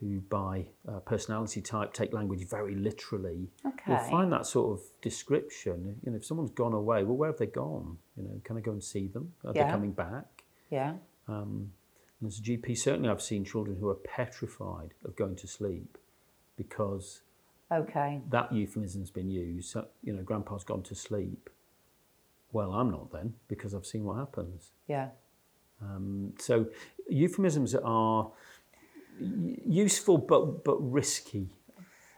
who 0.00 0.20
by 0.22 0.66
uh, 0.88 0.98
personality 1.00 1.60
type 1.60 1.92
take 1.92 2.12
language 2.12 2.46
very 2.48 2.74
literally. 2.74 3.48
You'll 3.86 3.96
Okay. 3.96 4.08
find 4.10 4.32
that 4.32 4.46
sort 4.46 4.78
of 4.78 4.84
description. 5.02 6.00
You 6.02 6.10
know, 6.12 6.16
if 6.16 6.24
someone's 6.24 6.50
gone 6.52 6.72
away, 6.72 7.04
well, 7.04 7.16
where 7.16 7.30
have 7.30 7.38
they 7.38 7.46
gone? 7.46 7.98
You 8.16 8.22
know, 8.24 8.40
can 8.44 8.56
I 8.56 8.60
go 8.60 8.72
and 8.72 8.82
see 8.82 9.08
them? 9.08 9.34
Are 9.44 9.52
Yeah. 9.54 9.64
they 9.64 9.70
coming 9.70 9.92
back? 9.92 10.44
Yeah. 10.70 10.96
Um, 11.28 11.72
and 12.20 12.26
as 12.28 12.38
a 12.38 12.42
GP, 12.42 12.74
certainly 12.76 13.08
I've 13.08 13.22
seen 13.22 13.44
children 13.44 13.76
who 13.76 13.88
are 13.88 13.94
petrified 13.94 14.94
of 15.04 15.16
going 15.16 15.36
to 15.36 15.46
sleep 15.46 15.98
because 16.56 17.22
Okay. 17.70 18.20
that 18.30 18.52
euphemism's 18.52 19.10
been 19.10 19.30
used. 19.30 19.70
So, 19.70 19.86
you 20.02 20.12
know, 20.14 20.22
grandpa's 20.22 20.64
gone 20.64 20.82
to 20.84 20.94
sleep. 20.94 21.50
Well, 22.52 22.72
I'm 22.72 22.90
not 22.90 23.12
then 23.12 23.34
because 23.48 23.74
I've 23.74 23.86
seen 23.86 24.04
what 24.04 24.16
happens. 24.16 24.72
Yeah. 24.88 25.10
Um, 25.82 26.34
so 26.38 26.66
euphemisms 27.08 27.74
are 27.74 28.32
useful 29.20 30.18
but 30.18 30.64
but 30.64 30.78
risky. 30.80 31.50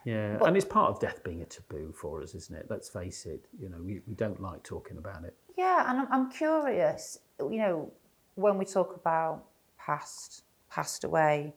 Yeah, 0.05 0.35
But- 0.37 0.47
and 0.49 0.57
it's 0.57 0.65
part 0.65 0.89
of 0.91 0.99
death 0.99 1.23
being 1.23 1.41
a 1.41 1.45
taboo 1.45 1.93
for 1.93 2.21
us, 2.21 2.35
isn't 2.35 2.53
it? 2.55 2.65
Let's 2.69 2.89
face 2.89 3.25
it. 3.25 3.45
You 3.57 3.69
know, 3.69 3.77
we, 3.81 4.01
we 4.05 4.15
don't 4.15 4.41
like 4.41 4.61
talking 4.63 4.97
about 4.97 5.23
it. 5.23 5.33
Yeah, 5.57 5.89
and 5.89 6.01
I'm, 6.01 6.07
I'm 6.11 6.31
curious, 6.31 7.19
you 7.39 7.59
know, 7.59 7.91
when 8.35 8.57
we 8.57 8.65
talk 8.65 8.95
about 8.97 9.45
past, 9.77 10.43
passed 10.69 11.05
away, 11.05 11.53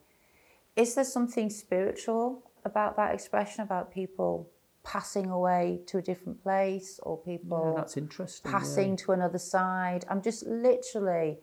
is 0.77 0.95
there 0.95 1.03
something 1.05 1.51
spiritual 1.51 2.43
about 2.65 2.95
that 2.97 3.15
expression, 3.15 3.63
about 3.63 3.93
people 3.93 4.49
passing 4.85 5.29
away 5.31 5.81
to 5.87 5.99
a 5.99 6.03
different 6.03 6.41
place 6.45 7.01
or 7.03 7.19
Yeah, 7.27 7.33
people 7.39 7.75
that's 7.77 7.97
interesting. 7.97 8.49
yeah. 8.53 8.59
passing 8.59 8.97
to 8.99 9.11
another 9.13 9.39
side? 9.39 10.05
I'm 10.09 10.23
just 10.23 10.47
literally 10.47 11.41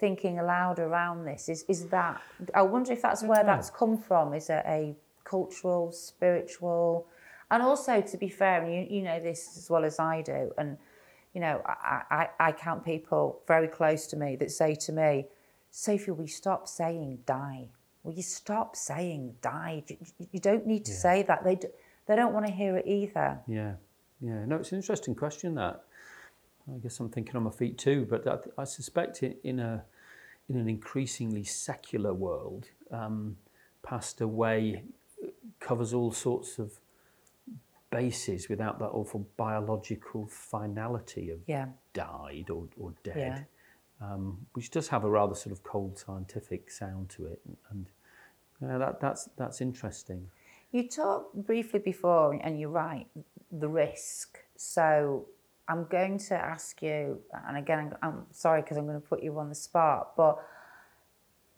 thinking 0.00 0.38
aloud 0.38 0.78
around 0.78 1.24
this. 1.26 1.48
Is, 1.48 1.64
is 1.68 1.86
that, 1.88 2.20
I 2.54 2.62
wonder 2.62 2.92
if 2.92 3.02
that's 3.02 3.22
where 3.22 3.44
that's 3.44 3.70
come 3.70 3.98
from. 3.98 4.32
Is 4.34 4.48
it 4.50 4.64
a 4.66 4.96
cultural, 5.24 5.92
spiritual? 5.92 7.06
And 7.50 7.62
also, 7.62 8.00
to 8.00 8.16
be 8.16 8.28
fair, 8.28 8.62
and 8.62 8.72
you, 8.74 8.96
you 8.98 9.02
know 9.02 9.20
this 9.20 9.56
as 9.58 9.68
well 9.68 9.84
as 9.84 9.98
I 9.98 10.22
do, 10.22 10.52
and 10.58 10.78
you 11.34 11.40
know, 11.40 11.62
I, 11.66 12.02
I, 12.10 12.28
I 12.48 12.52
count 12.52 12.84
people 12.84 13.40
very 13.46 13.68
close 13.68 14.06
to 14.08 14.16
me 14.16 14.34
that 14.36 14.50
say 14.50 14.74
to 14.86 14.92
me, 14.92 15.26
Sophie, 15.70 16.10
will 16.10 16.22
you 16.24 16.28
stop 16.28 16.66
saying 16.66 17.20
die? 17.26 17.68
Will 18.02 18.14
you 18.14 18.22
stop 18.22 18.74
saying 18.74 19.34
die? 19.42 19.84
You, 19.86 19.96
you- 20.32 20.40
don't 20.40 20.66
need 20.66 20.84
to 20.86 20.92
Yeah. 20.92 20.98
say 20.98 21.22
that. 21.24 21.44
They, 21.44 21.54
d- 21.56 21.68
they 22.06 22.16
don't 22.16 22.32
want 22.32 22.46
to 22.46 22.52
hear 22.52 22.76
it 22.76 22.86
either. 22.86 23.38
Yeah, 23.46 23.74
yeah. 24.20 24.44
No, 24.46 24.56
it's 24.56 24.72
an 24.72 24.78
interesting 24.78 25.14
question. 25.14 25.54
That 25.54 25.82
I 26.74 26.78
guess 26.78 27.00
I'm 27.00 27.08
thinking 27.08 27.36
on 27.36 27.42
my 27.44 27.50
feet 27.50 27.78
too. 27.78 28.06
But 28.08 28.26
I, 28.26 28.62
I 28.62 28.64
suspect 28.64 29.22
in 29.22 29.60
a 29.60 29.84
in 30.48 30.56
an 30.56 30.68
increasingly 30.68 31.44
secular 31.44 32.12
world, 32.12 32.66
um, 32.90 33.36
passed 33.82 34.20
away 34.20 34.82
covers 35.60 35.94
all 35.94 36.10
sorts 36.10 36.58
of 36.58 36.80
bases 37.90 38.48
without 38.48 38.78
that 38.78 38.86
awful 38.86 39.26
biological 39.36 40.26
finality 40.26 41.30
of 41.30 41.38
Yeah, 41.46 41.66
died 41.92 42.50
or, 42.50 42.66
or 42.78 42.94
yeah. 43.04 43.14
dead, 43.14 43.46
um, 44.00 44.46
which 44.54 44.70
does 44.70 44.88
have 44.88 45.04
a 45.04 45.10
rather 45.10 45.34
sort 45.34 45.52
of 45.52 45.62
cold 45.62 45.98
scientific 45.98 46.70
sound 46.70 47.08
to 47.10 47.26
it, 47.26 47.40
and 47.70 47.86
uh, 48.62 48.78
that 48.78 49.00
that's 49.00 49.28
that's 49.36 49.60
interesting. 49.60 50.28
You 50.72 50.88
talked 50.88 51.34
briefly 51.34 51.80
before, 51.80 52.32
and 52.42 52.60
you're 52.60 52.70
right, 52.70 53.06
the 53.50 53.68
risk. 53.68 54.38
So 54.56 55.26
I'm 55.70 55.84
going 55.84 56.18
to 56.18 56.34
ask 56.34 56.82
you, 56.82 57.20
and 57.46 57.56
again, 57.56 57.94
I'm, 58.02 58.26
sorry 58.32 58.60
because 58.62 58.76
I'm 58.76 58.86
going 58.86 59.00
to 59.00 59.06
put 59.06 59.22
you 59.22 59.38
on 59.38 59.48
the 59.48 59.54
spot, 59.54 60.16
but 60.16 60.44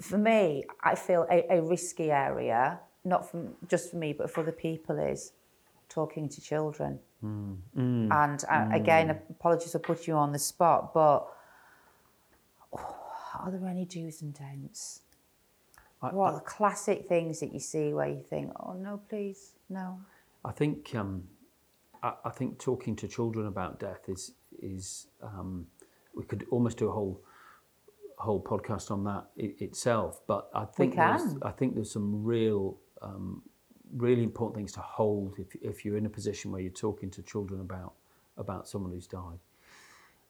for 0.00 0.18
me, 0.18 0.64
I 0.82 0.94
feel 0.94 1.26
a, 1.30 1.46
a 1.56 1.62
risky 1.62 2.10
area, 2.10 2.78
not 3.04 3.30
from 3.30 3.54
just 3.68 3.90
for 3.90 3.96
me, 3.96 4.12
but 4.12 4.30
for 4.30 4.42
the 4.42 4.52
people, 4.52 4.98
is 4.98 5.32
talking 5.88 6.28
to 6.28 6.42
children. 6.42 6.98
Mm. 7.24 7.56
And 7.74 8.44
uh, 8.50 8.68
again, 8.72 9.18
apologies 9.30 9.72
for 9.72 9.78
putting 9.78 10.12
you 10.12 10.14
on 10.14 10.32
the 10.32 10.38
spot, 10.38 10.92
but 10.92 11.26
oh, 12.76 12.96
are 13.40 13.50
there 13.50 13.66
any 13.66 13.86
do's 13.86 14.20
and 14.20 14.34
don'ts? 14.34 15.00
I- 16.02 16.12
What 16.12 16.34
are 16.34 16.34
the 16.34 16.44
classic 16.44 17.08
things 17.08 17.40
that 17.40 17.54
you 17.54 17.60
see 17.60 17.94
where 17.94 18.08
you 18.08 18.22
think, 18.22 18.52
oh 18.60 18.74
no, 18.74 19.00
please, 19.08 19.52
no? 19.70 20.00
I 20.44 20.52
think 20.52 20.94
um, 20.96 21.28
I, 22.02 22.14
I 22.24 22.30
think 22.30 22.58
talking 22.58 22.96
to 22.96 23.08
children 23.08 23.46
about 23.46 23.78
death 23.80 24.08
is 24.08 24.32
is 24.60 25.06
um, 25.22 25.66
we 26.14 26.24
could 26.24 26.46
almost 26.50 26.78
do 26.78 26.88
a 26.88 26.92
whole 26.92 27.22
whole 28.18 28.42
podcast 28.42 28.90
on 28.90 29.04
that 29.04 29.26
i- 29.38 29.54
itself. 29.64 30.20
But 30.26 30.50
I 30.54 30.64
think 30.64 30.94
there's. 31.18 31.36
I 31.42 31.50
think 31.50 31.74
there's 31.74 31.90
some 31.90 32.24
real 32.24 32.78
um, 33.00 33.42
really 33.96 34.22
important 34.22 34.56
things 34.56 34.72
to 34.72 34.80
hold 34.80 35.38
if 35.38 35.54
if 35.62 35.84
you're 35.84 35.96
in 35.96 36.06
a 36.06 36.10
position 36.10 36.50
where 36.52 36.60
you're 36.60 36.72
talking 36.72 37.10
to 37.10 37.22
children 37.22 37.60
about 37.60 37.94
about 38.36 38.68
someone 38.68 38.92
who's 38.92 39.06
died. 39.06 39.38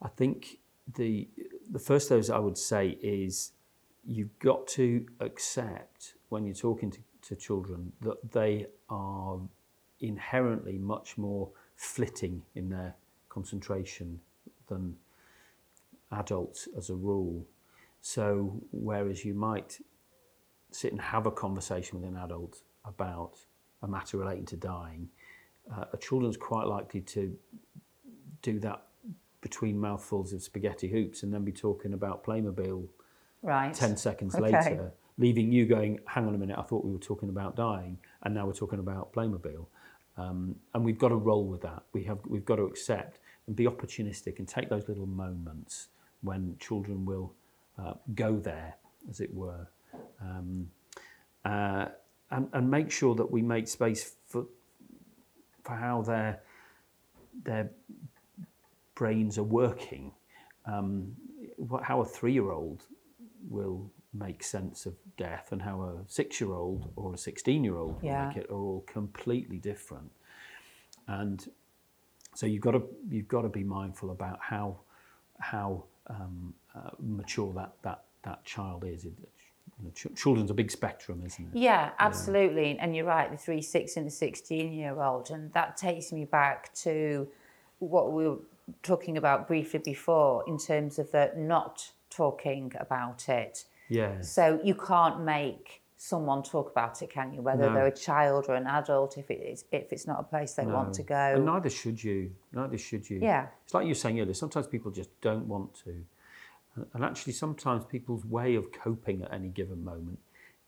I 0.01 0.09
think 0.09 0.59
the 0.97 1.29
the 1.71 1.79
first 1.79 2.11
of 2.11 2.17
those 2.17 2.31
I 2.31 2.39
would 2.39 2.59
say 2.59 2.99
is 3.03 3.53
you've 4.05 4.37
got 4.41 4.67
to 4.67 5.07
accept 5.21 6.15
when 6.29 6.45
you're 6.45 6.57
talking 6.57 6.91
to, 6.91 6.99
to 7.29 7.37
children 7.37 7.93
that 8.01 8.33
they 8.33 8.67
are 8.89 9.39
inherently 10.01 10.77
much 10.77 11.17
more 11.17 11.51
flitting 11.77 12.43
in 12.55 12.69
their 12.69 12.95
concentration 13.29 14.21
than 14.69 14.97
adults 16.11 16.69
as 16.77 16.91
a 16.91 16.95
rule. 16.95 17.47
So 18.01 18.61
whereas 18.73 19.25
you 19.25 19.35
might 19.35 19.79
sit 20.71 20.93
and 20.93 21.01
have 21.01 21.27
a 21.27 21.31
conversation 21.31 22.01
with 22.01 22.09
an 22.09 22.17
adult 22.17 22.63
about 22.85 23.39
a 23.83 23.89
matter 23.89 24.17
relating 24.17 24.47
to 24.47 24.57
dying, 24.57 25.09
uh, 25.75 25.85
a 25.93 25.97
children's 25.97 26.37
quite 26.37 26.67
likely 26.67 27.01
to 27.01 27.37
do 28.43 28.59
that 28.59 28.83
between 29.41 29.79
mouthfuls 29.79 30.33
of 30.33 30.43
spaghetti 30.43 30.89
hoops 30.89 31.23
and 31.23 31.33
then 31.33 31.45
be 31.45 31.53
talking 31.53 31.95
about 31.95 32.25
Playmobil 32.25 32.89
Right. 33.43 33.75
10 33.75 33.97
seconds 33.97 34.37
Okay. 34.37 34.53
later 34.53 34.93
leaving 35.19 35.53
you 35.53 35.67
going, 35.67 36.01
hang 36.07 36.27
on 36.27 36.35
a 36.35 36.39
minute, 36.39 36.59
I 36.59 36.63
thought 36.63 36.85
we 36.85 36.93
were 36.93 36.99
talking 36.99 37.29
about 37.29 37.55
dying, 37.57 37.99
and 38.23 38.35
now 38.35 38.47
we're 38.47 38.55
talking 38.55 38.79
about 38.79 39.13
Playmobil. 39.13 39.67
Um, 40.17 40.57
and 40.75 40.85
we've 40.85 40.99
got 40.99 41.09
to 41.09 41.17
roll 41.17 41.47
with 41.47 41.63
that. 41.63 41.83
We 41.93 42.05
have, 42.05 42.19
we've 42.27 42.45
got 42.45 42.57
to 42.57 42.65
accept 42.65 43.19
and 43.47 43.57
be 43.57 43.65
opportunistic 43.65 44.39
and 44.39 44.47
take 44.47 44.69
those 44.69 44.89
little 44.89 45.07
moments 45.07 45.89
when 46.23 46.57
children 46.59 47.05
will 47.05 47.33
uh, 47.79 47.95
go 48.15 48.39
there, 48.39 48.77
as 49.09 49.21
it 49.21 49.33
were, 49.35 49.67
um, 50.21 50.71
uh, 51.45 51.87
and, 52.31 52.49
and 52.53 52.71
make 52.71 52.91
sure 52.91 53.15
that 53.15 53.31
we 53.31 53.43
make 53.43 53.67
space 53.67 54.15
for, 54.27 54.47
for 55.65 55.75
how 55.75 56.03
their, 56.03 56.41
their 57.45 57.71
brains 58.95 59.39
are 59.39 59.43
working. 59.43 60.13
Um, 60.67 61.17
how 61.83 62.01
a 62.01 62.05
three-year-old 62.05 62.85
will 63.49 63.91
make 64.15 64.43
sense 64.43 64.85
of 64.87 64.95
death 65.17 65.53
and 65.53 65.63
how 65.63 65.81
a 65.83 65.95
six-year-old 66.07 66.93
or 66.97 67.15
a 67.15 67.17
16-year-old 67.17 67.99
Yeah. 68.03 68.29
make 68.29 68.37
it 68.37 68.51
are 68.51 68.55
all 68.57 68.85
completely 68.87 69.59
different. 69.59 70.11
And 71.09 71.47
so 72.35 72.47
you've 72.47 72.63
got 72.63 72.73
to 72.73 72.83
you've 73.11 73.29
got 73.29 73.43
to 73.43 73.49
be 73.49 73.65
mindful 73.65 74.11
about 74.11 74.39
how 74.41 74.79
how 75.39 75.85
um, 76.09 76.55
uh, 76.75 76.91
mature 77.01 77.53
that 77.55 77.73
that 77.83 78.05
that 78.25 78.45
child 78.45 78.85
is. 78.85 79.05
It, 79.05 79.13
you 79.79 79.85
know, 79.87 79.91
ch- 79.95 80.15
children's 80.15 80.51
a 80.51 80.55
big 80.55 80.71
spectrum, 80.71 81.23
isn't 81.27 81.55
it? 81.55 81.59
Yeah, 81.59 81.91
absolutely. 81.99 82.79
And 82.79 82.95
you're 82.95 83.07
right, 83.07 83.31
the 83.31 83.37
three, 83.37 83.63
six, 83.63 83.97
and 83.97 84.07
the 84.07 84.11
16 84.11 84.73
year 84.73 85.01
old. 85.01 85.31
And 85.31 85.53
that 85.55 85.77
takes 85.77 86.13
me 86.13 86.25
back 86.25 86.73
to 86.75 87.27
what 87.79 88.13
we 88.13 88.29
were 88.29 88.39
talking 88.83 89.17
about 89.17 89.49
briefly 89.49 89.81
before 89.81 90.45
in 90.47 90.59
terms 90.59 90.99
of 90.99 91.11
the 91.11 91.33
not 91.37 91.91
talking 92.11 92.73
about 92.79 93.29
it. 93.29 93.65
Yes. 93.93 94.31
So 94.33 94.61
you 94.65 94.75
can't 94.75 95.21
make 95.23 95.83
someone 95.97 96.43
talk 96.43 96.71
about 96.71 97.01
it, 97.03 97.11
can 97.11 97.33
you? 97.33 97.43
Whether 97.43 97.67
No. 97.69 97.75
they're 97.75 97.87
a 97.87 97.97
child 98.09 98.47
or 98.49 98.55
an 98.57 98.67
adult, 98.67 99.19
if 99.19 99.31
it 99.31 99.41
is, 99.53 99.65
if 99.71 99.93
it's 99.93 100.07
not 100.07 100.19
a 100.19 100.23
place 100.25 100.55
they 100.55 100.67
want 100.67 100.95
to 100.95 101.03
And 101.03 101.37
go. 101.47 101.53
neither 101.53 101.71
should 101.71 102.03
you. 102.03 102.35
Neither 102.53 102.77
should 102.79 103.09
you. 103.09 103.19
Yeah. 103.21 103.49
It's 103.65 103.75
like 103.75 103.85
you 103.85 103.91
were 103.91 103.95
saying 103.95 104.19
earlier. 104.21 104.35
Sometimes 104.35 104.67
people 104.67 104.91
just 104.91 105.11
don't 105.21 105.47
want 105.47 105.75
to, 105.85 106.05
and 106.95 107.05
actually, 107.05 107.35
sometimes 107.35 107.85
people's 107.85 108.25
way 108.25 108.55
of 108.57 108.73
coping 108.73 109.23
at 109.23 109.33
any 109.33 109.49
given 109.49 109.85
moment 109.85 110.19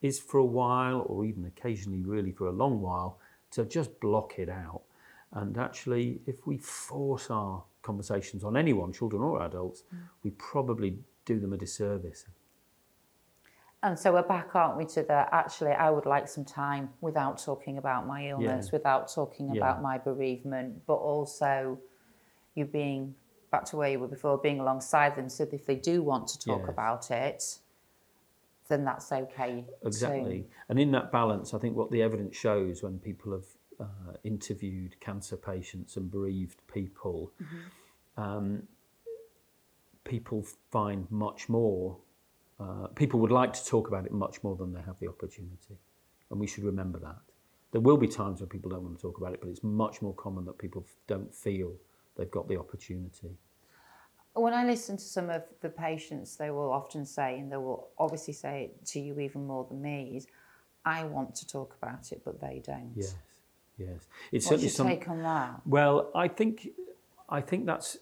is 0.01 0.19
for 0.19 0.37
a 0.37 0.45
while, 0.45 1.03
or 1.09 1.25
even 1.25 1.43
occasionally, 1.45 2.01
really 2.03 2.31
for 2.31 2.47
a 2.47 2.51
long 2.51 2.79
while, 2.79 3.17
to 3.51 3.65
just 3.65 3.99
block 3.99 4.37
it 4.37 4.49
out. 4.49 4.83
And 5.31 5.57
actually, 5.57 6.21
if 6.27 6.45
we 6.45 6.57
force 6.59 7.29
our 7.31 7.63
conversations 7.81 8.43
on 8.43 8.55
anyone, 8.55 8.93
children 8.93 9.21
or 9.21 9.41
adults, 9.41 9.83
Mm. 9.93 9.97
we 10.23 10.29
probably 10.31 10.99
do 11.25 11.39
them 11.39 11.53
a 11.53 11.57
disservice. 11.57 12.25
And 13.83 13.97
so 13.99 14.13
we're 14.13 14.23
back, 14.23 14.55
aren't 14.55 14.77
we, 14.77 14.85
to 14.85 15.03
the 15.03 15.27
actually, 15.31 15.71
I 15.71 15.91
would 15.91 16.05
like 16.07 16.27
some 16.27 16.45
time 16.45 16.89
without 17.01 17.37
talking 17.37 17.77
about 17.77 18.07
my 18.07 18.29
illness, 18.29 18.67
Yeah. 18.67 18.77
without 18.77 19.13
talking 19.13 19.49
Yeah. 19.49 19.57
about 19.57 19.81
my 19.81 19.97
bereavement, 19.99 20.85
but 20.87 20.95
also 20.95 21.79
you 22.55 22.65
being 22.65 23.15
back 23.51 23.65
to 23.65 23.77
where 23.77 23.89
you 23.89 23.99
were 23.99 24.07
before, 24.07 24.37
being 24.37 24.59
alongside 24.59 25.15
them. 25.15 25.29
So 25.29 25.47
if 25.51 25.65
they 25.65 25.75
do 25.75 26.01
want 26.01 26.27
to 26.29 26.39
talk 26.39 26.63
Yes. 26.63 26.69
about 26.69 27.11
it, 27.11 27.59
then 28.67 28.83
that's 28.85 29.11
okay. 29.11 29.65
too. 29.67 29.87
Exactly. 29.87 30.47
And 30.69 30.79
in 30.79 30.91
that 30.91 31.11
balance, 31.11 31.53
I 31.53 31.59
think 31.59 31.75
what 31.75 31.91
the 31.91 32.01
evidence 32.01 32.35
shows 32.35 32.81
when 32.81 32.97
people 32.97 33.33
have 33.33 33.45
uh, 33.79 34.13
interviewed 34.23 34.99
cancer 34.99 35.37
patients 35.37 35.97
and 35.97 36.09
bereaved 36.09 36.65
people, 36.67 37.31
um, 38.17 38.63
people 40.03 40.43
find 40.71 41.09
much 41.11 41.49
more, 41.49 41.97
uh, 42.59 42.87
people 42.95 43.19
would 43.19 43.31
like 43.31 43.53
to 43.53 43.65
talk 43.65 43.87
about 43.87 44.05
it 44.05 44.11
much 44.11 44.43
more 44.43 44.55
than 44.55 44.73
they 44.73 44.81
have 44.81 44.97
the 44.99 45.07
opportunity. 45.07 45.77
And 46.31 46.39
we 46.39 46.47
should 46.47 46.63
remember 46.63 46.99
that. 46.99 47.17
There 47.71 47.81
will 47.81 47.97
be 47.97 48.07
times 48.07 48.39
when 48.39 48.49
people 48.49 48.69
don't 48.69 48.83
want 48.83 48.95
to 48.97 49.01
talk 49.01 49.17
about 49.17 49.33
it, 49.33 49.41
but 49.41 49.49
it's 49.49 49.63
much 49.63 50.01
more 50.01 50.13
common 50.13 50.45
that 50.45 50.57
people 50.57 50.83
f- 50.85 50.95
don't 51.07 51.33
feel 51.33 51.73
they've 52.17 52.31
got 52.31 52.47
the 52.47 52.57
opportunity. 52.57 53.37
When 54.33 54.53
I 54.53 54.65
listen 54.65 54.97
to 54.97 55.03
some 55.03 55.29
of 55.29 55.43
the 55.61 55.69
patients, 55.69 56.35
they 56.35 56.51
will 56.51 56.71
often 56.71 57.05
say, 57.05 57.39
and 57.39 57.51
they 57.51 57.57
will 57.57 57.89
obviously 57.97 58.33
say 58.33 58.65
it 58.65 58.85
to 58.87 58.99
you 58.99 59.19
even 59.19 59.45
more 59.45 59.65
than 59.69 59.81
me, 59.81 60.13
is, 60.15 60.27
I 60.85 61.03
want 61.03 61.35
to 61.35 61.47
talk 61.47 61.75
about 61.81 62.11
it, 62.11 62.21
but 62.23 62.39
they 62.39 62.61
don't. 62.65 62.91
Yes, 62.95 63.15
yes. 63.77 64.07
It's 64.31 64.45
What's 64.45 64.47
certainly 64.47 64.63
your 64.63 64.71
some, 64.71 64.87
take 64.87 65.07
on 65.09 65.23
that? 65.23 65.61
Well, 65.65 66.11
I 66.15 66.27
think 66.27 66.69
I 67.27 67.41
think 67.41 67.65
that's 67.65 67.97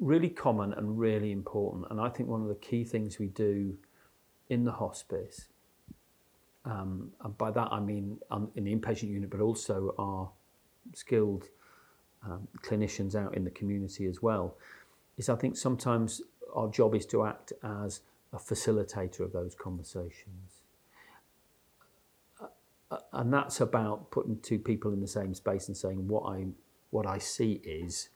really 0.00 0.30
common 0.30 0.72
and 0.72 0.98
really 0.98 1.30
important, 1.30 1.86
and 1.90 2.00
I 2.00 2.08
think 2.08 2.28
one 2.28 2.42
of 2.42 2.48
the 2.48 2.54
key 2.56 2.84
things 2.84 3.18
we 3.18 3.28
do 3.28 3.76
in 4.48 4.64
the 4.64 4.72
hospice, 4.72 5.46
um, 6.64 7.12
and 7.22 7.36
by 7.38 7.50
that 7.50 7.68
I 7.70 7.80
mean 7.80 8.18
um, 8.30 8.50
in 8.56 8.64
the 8.64 8.74
inpatient 8.74 9.10
unit, 9.10 9.30
but 9.30 9.40
also 9.40 9.94
our 9.98 10.30
skilled 10.94 11.44
um, 12.26 12.48
clinicians 12.62 13.14
out 13.14 13.36
in 13.36 13.44
the 13.44 13.50
community 13.50 14.06
as 14.06 14.20
well, 14.22 14.56
is 15.18 15.28
I 15.28 15.36
think 15.36 15.56
sometimes 15.56 16.22
our 16.54 16.68
job 16.68 16.94
is 16.94 17.06
to 17.06 17.24
act 17.24 17.52
as 17.62 18.00
a 18.32 18.38
facilitator 18.38 19.20
of 19.20 19.32
those 19.32 19.54
conversations. 19.54 20.62
And 23.12 23.32
that's 23.32 23.60
about 23.60 24.10
putting 24.10 24.40
two 24.40 24.58
people 24.58 24.92
in 24.92 25.00
the 25.00 25.06
same 25.06 25.32
space 25.34 25.68
and 25.68 25.76
saying 25.76 26.08
what 26.08 26.22
I 26.22 26.46
what 26.90 27.06
I 27.06 27.18
see 27.18 27.60
is 27.64 28.08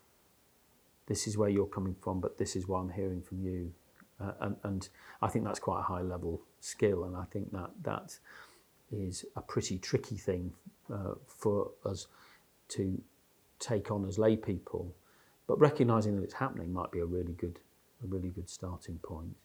this 1.06 1.26
is 1.26 1.36
where 1.36 1.48
you're 1.48 1.66
coming 1.66 1.94
from, 2.00 2.20
but 2.20 2.38
this 2.38 2.56
is 2.56 2.66
what 2.66 2.78
I'm 2.78 2.90
hearing 2.90 3.22
from 3.22 3.40
you, 3.42 3.72
uh, 4.20 4.32
and 4.40 4.56
and 4.62 4.88
I 5.22 5.28
think 5.28 5.44
that's 5.44 5.58
quite 5.58 5.80
a 5.80 5.82
high 5.82 6.02
level 6.02 6.40
skill, 6.60 7.04
and 7.04 7.16
I 7.16 7.24
think 7.24 7.52
that 7.52 7.70
that 7.82 8.18
is 8.90 9.24
a 9.36 9.40
pretty 9.40 9.78
tricky 9.78 10.16
thing 10.16 10.52
uh, 10.92 11.14
for 11.26 11.70
us 11.84 12.06
to 12.68 13.00
take 13.58 13.90
on 13.90 14.06
as 14.06 14.18
lay 14.18 14.36
people, 14.36 14.94
but 15.46 15.58
recognizing 15.58 16.16
that 16.16 16.22
it's 16.22 16.34
happening 16.34 16.72
might 16.72 16.90
be 16.90 17.00
a 17.00 17.06
really 17.06 17.32
good 17.32 17.60
a 18.02 18.06
really 18.06 18.30
good 18.30 18.48
starting 18.48 18.98
point. 18.98 19.36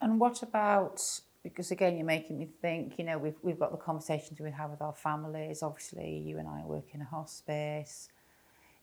And 0.00 0.20
what 0.20 0.42
about 0.42 1.02
because 1.42 1.70
again 1.70 1.96
you're 1.96 2.06
making 2.06 2.38
me 2.38 2.48
think, 2.60 2.98
you 2.98 3.04
know, 3.04 3.18
we've 3.18 3.36
we've 3.42 3.58
got 3.58 3.70
the 3.70 3.78
conversations 3.78 4.40
we 4.40 4.50
have 4.50 4.70
with 4.70 4.82
our 4.82 4.94
families. 4.94 5.62
Obviously, 5.62 6.18
you 6.18 6.38
and 6.38 6.48
I 6.48 6.64
work 6.64 6.86
in 6.94 7.00
a 7.00 7.04
hospice. 7.04 8.08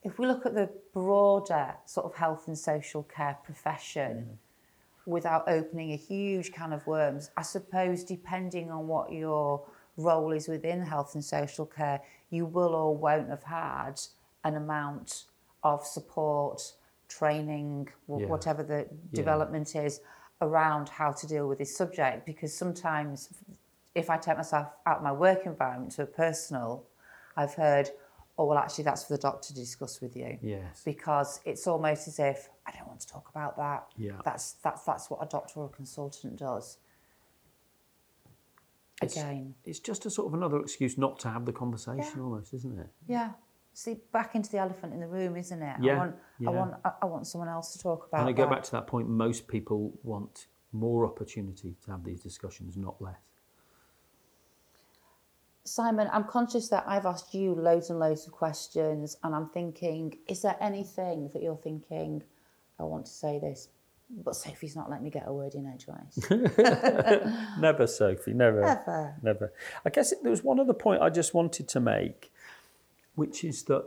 If 0.05 0.19
we 0.19 0.27
look 0.27 0.45
at 0.45 0.53
the 0.53 0.69
broader 0.93 1.73
sort 1.85 2.05
of 2.05 2.15
health 2.15 2.47
and 2.47 2.57
social 2.57 3.03
care 3.03 3.37
profession, 3.43 4.11
mm-hmm. 4.17 5.11
without 5.11 5.43
opening 5.47 5.91
a 5.93 5.97
huge 5.97 6.51
can 6.53 6.71
of 6.71 6.85
worms, 6.85 7.31
I 7.35 7.41
suppose 7.41 8.03
depending 8.03 8.69
on 8.69 8.87
what 8.87 9.11
your 9.11 9.65
role 9.97 10.31
is 10.31 10.47
within 10.47 10.85
health 10.85 11.15
and 11.15 11.25
social 11.25 11.65
care, 11.65 12.01
you 12.29 12.45
will 12.45 12.75
or 12.75 12.95
won't 12.95 13.29
have 13.29 13.43
had 13.43 13.99
an 14.43 14.55
amount 14.55 15.23
of 15.63 15.85
support, 15.85 16.61
training, 17.07 17.89
Yeah. 18.07 18.27
whatever 18.27 18.61
the 18.61 18.87
development 19.11 19.75
is 19.75 20.01
around 20.41 20.89
how 20.89 21.11
to 21.13 21.25
deal 21.25 21.47
with 21.47 21.57
this 21.57 21.75
subject. 21.75 22.25
Because 22.27 22.55
sometimes, 22.55 23.29
if 23.95 24.09
I 24.09 24.17
take 24.17 24.37
myself 24.37 24.67
out 24.85 24.97
of 24.97 25.03
my 25.03 25.11
work 25.11 25.45
environment 25.45 25.93
to 25.93 26.03
a 26.03 26.05
personal, 26.05 26.83
I've 27.35 27.55
heard, 27.55 27.89
oh, 28.37 28.45
well, 28.45 28.57
actually, 28.57 28.83
that's 28.83 29.03
for 29.05 29.13
the 29.15 29.21
doctor 29.21 29.47
to 29.49 29.55
discuss 29.55 30.01
with 30.01 30.15
you 30.15 30.37
Yes. 30.41 30.81
because 30.83 31.39
it's 31.45 31.67
almost 31.67 32.07
as 32.07 32.19
if 32.19 32.49
I 32.67 32.71
don't 32.71 32.87
want 32.87 32.99
to 33.01 33.07
talk 33.07 33.29
about 33.29 33.55
that. 33.57 33.87
Yeah. 33.97 34.19
That's 34.25 34.53
that's 34.63 34.83
that's 34.83 35.09
what 35.09 35.19
a 35.23 35.27
doctor 35.27 35.59
or 35.61 35.65
a 35.67 35.69
consultant 35.69 36.37
does. 36.37 36.77
It's- 39.01 39.17
Again, 39.17 39.55
It's 39.65 39.79
just 39.79 40.05
a 40.05 40.09
sort 40.09 40.27
of 40.27 40.33
another 40.33 40.59
excuse 40.61 40.97
not 40.97 41.19
to 41.19 41.29
have 41.29 41.45
the 41.45 41.51
conversation, 41.53 42.13
Yeah. 42.17 42.21
almost, 42.23 42.53
isn't 42.53 42.79
it? 42.79 42.89
yeah. 43.07 43.33
See, 43.77 43.95
back 44.13 44.35
into 44.35 44.49
the 44.49 44.57
elephant 44.57 44.93
in 44.93 45.01
the 45.01 45.07
room, 45.07 45.35
isn't 45.35 45.61
it? 45.61 45.77
yeah. 45.81 45.95
I 45.95 45.97
want 45.97 46.15
yeah. 46.39 46.49
I 46.49 46.51
want 46.53 46.73
I, 47.01 47.05
want 47.05 47.27
someone 47.27 47.49
else 47.49 47.73
to 47.73 47.79
talk 47.79 48.07
about. 48.07 48.21
And 48.21 48.29
I 48.29 48.31
go 48.31 48.43
that. 48.43 48.49
back 48.49 48.63
to 48.63 48.71
that 48.71 48.87
point, 48.87 49.09
most 49.09 49.49
people 49.49 49.91
want 50.01 50.47
more 50.71 51.05
opportunity 51.05 51.75
to 51.83 51.91
have 51.91 52.05
these 52.05 52.21
discussions, 52.23 52.77
not 52.77 53.01
less. 53.01 53.19
Simon, 55.65 56.08
I'm 56.13 56.25
conscious 56.25 56.69
that 56.69 56.84
I've 56.88 57.08
asked 57.08 57.34
you 57.34 57.56
loads 57.56 57.89
and 57.89 57.99
loads 57.99 58.28
of 58.28 58.34
questions, 58.34 59.17
and 59.23 59.34
I'm 59.34 59.49
thinking, 59.49 60.15
is 60.28 60.43
there 60.43 60.56
anything 60.62 61.30
that 61.34 61.41
you're 61.41 61.58
thinking? 61.58 62.21
I 62.80 62.84
want 62.84 63.08
to 63.08 63.12
say 63.12 63.39
this, 63.39 63.69
but 64.10 64.36
Sophie's 64.36 64.75
not 64.75 64.91
let 64.91 65.01
me 65.01 65.10
get 65.10 65.23
a 65.25 65.34
word 65.34 65.56
in 65.56 65.65
edgeways. 65.65 66.30
Never, 67.60 67.88
Sophie, 67.88 68.34
never. 68.34 68.62
Never. 68.62 69.15
Never. 69.23 69.54
I 69.84 69.89
guess 69.89 70.13
there 70.21 70.30
was 70.30 70.43
one 70.43 70.60
other 70.60 70.73
point 70.73 71.01
I 71.01 71.10
just 71.10 71.34
wanted 71.34 71.67
to 71.69 71.80
make, 71.80 72.32
which 73.15 73.43
is 73.43 73.63
that 73.63 73.86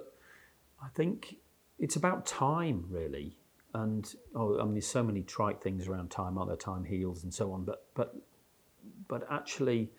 I 0.83 0.88
think 0.95 1.37
it's 1.79 1.95
about 1.95 2.27
time, 2.27 2.87
really. 2.91 3.37
And 3.73 4.12
oh, 4.35 4.59
I 4.59 4.64
mean, 4.64 4.75
there's 4.75 4.87
so 4.88 5.05
many 5.05 5.23
trite 5.23 5.62
things 5.62 5.87
around 5.87 6.11
time, 6.11 6.38
aren't? 6.38 6.59
Time 6.59 6.85
heals 6.85 7.23
and 7.23 7.33
so 7.33 7.53
on. 7.53 7.64
But 7.64 7.87
but 7.95 8.17
but 9.07 9.27
actually, 9.31 9.91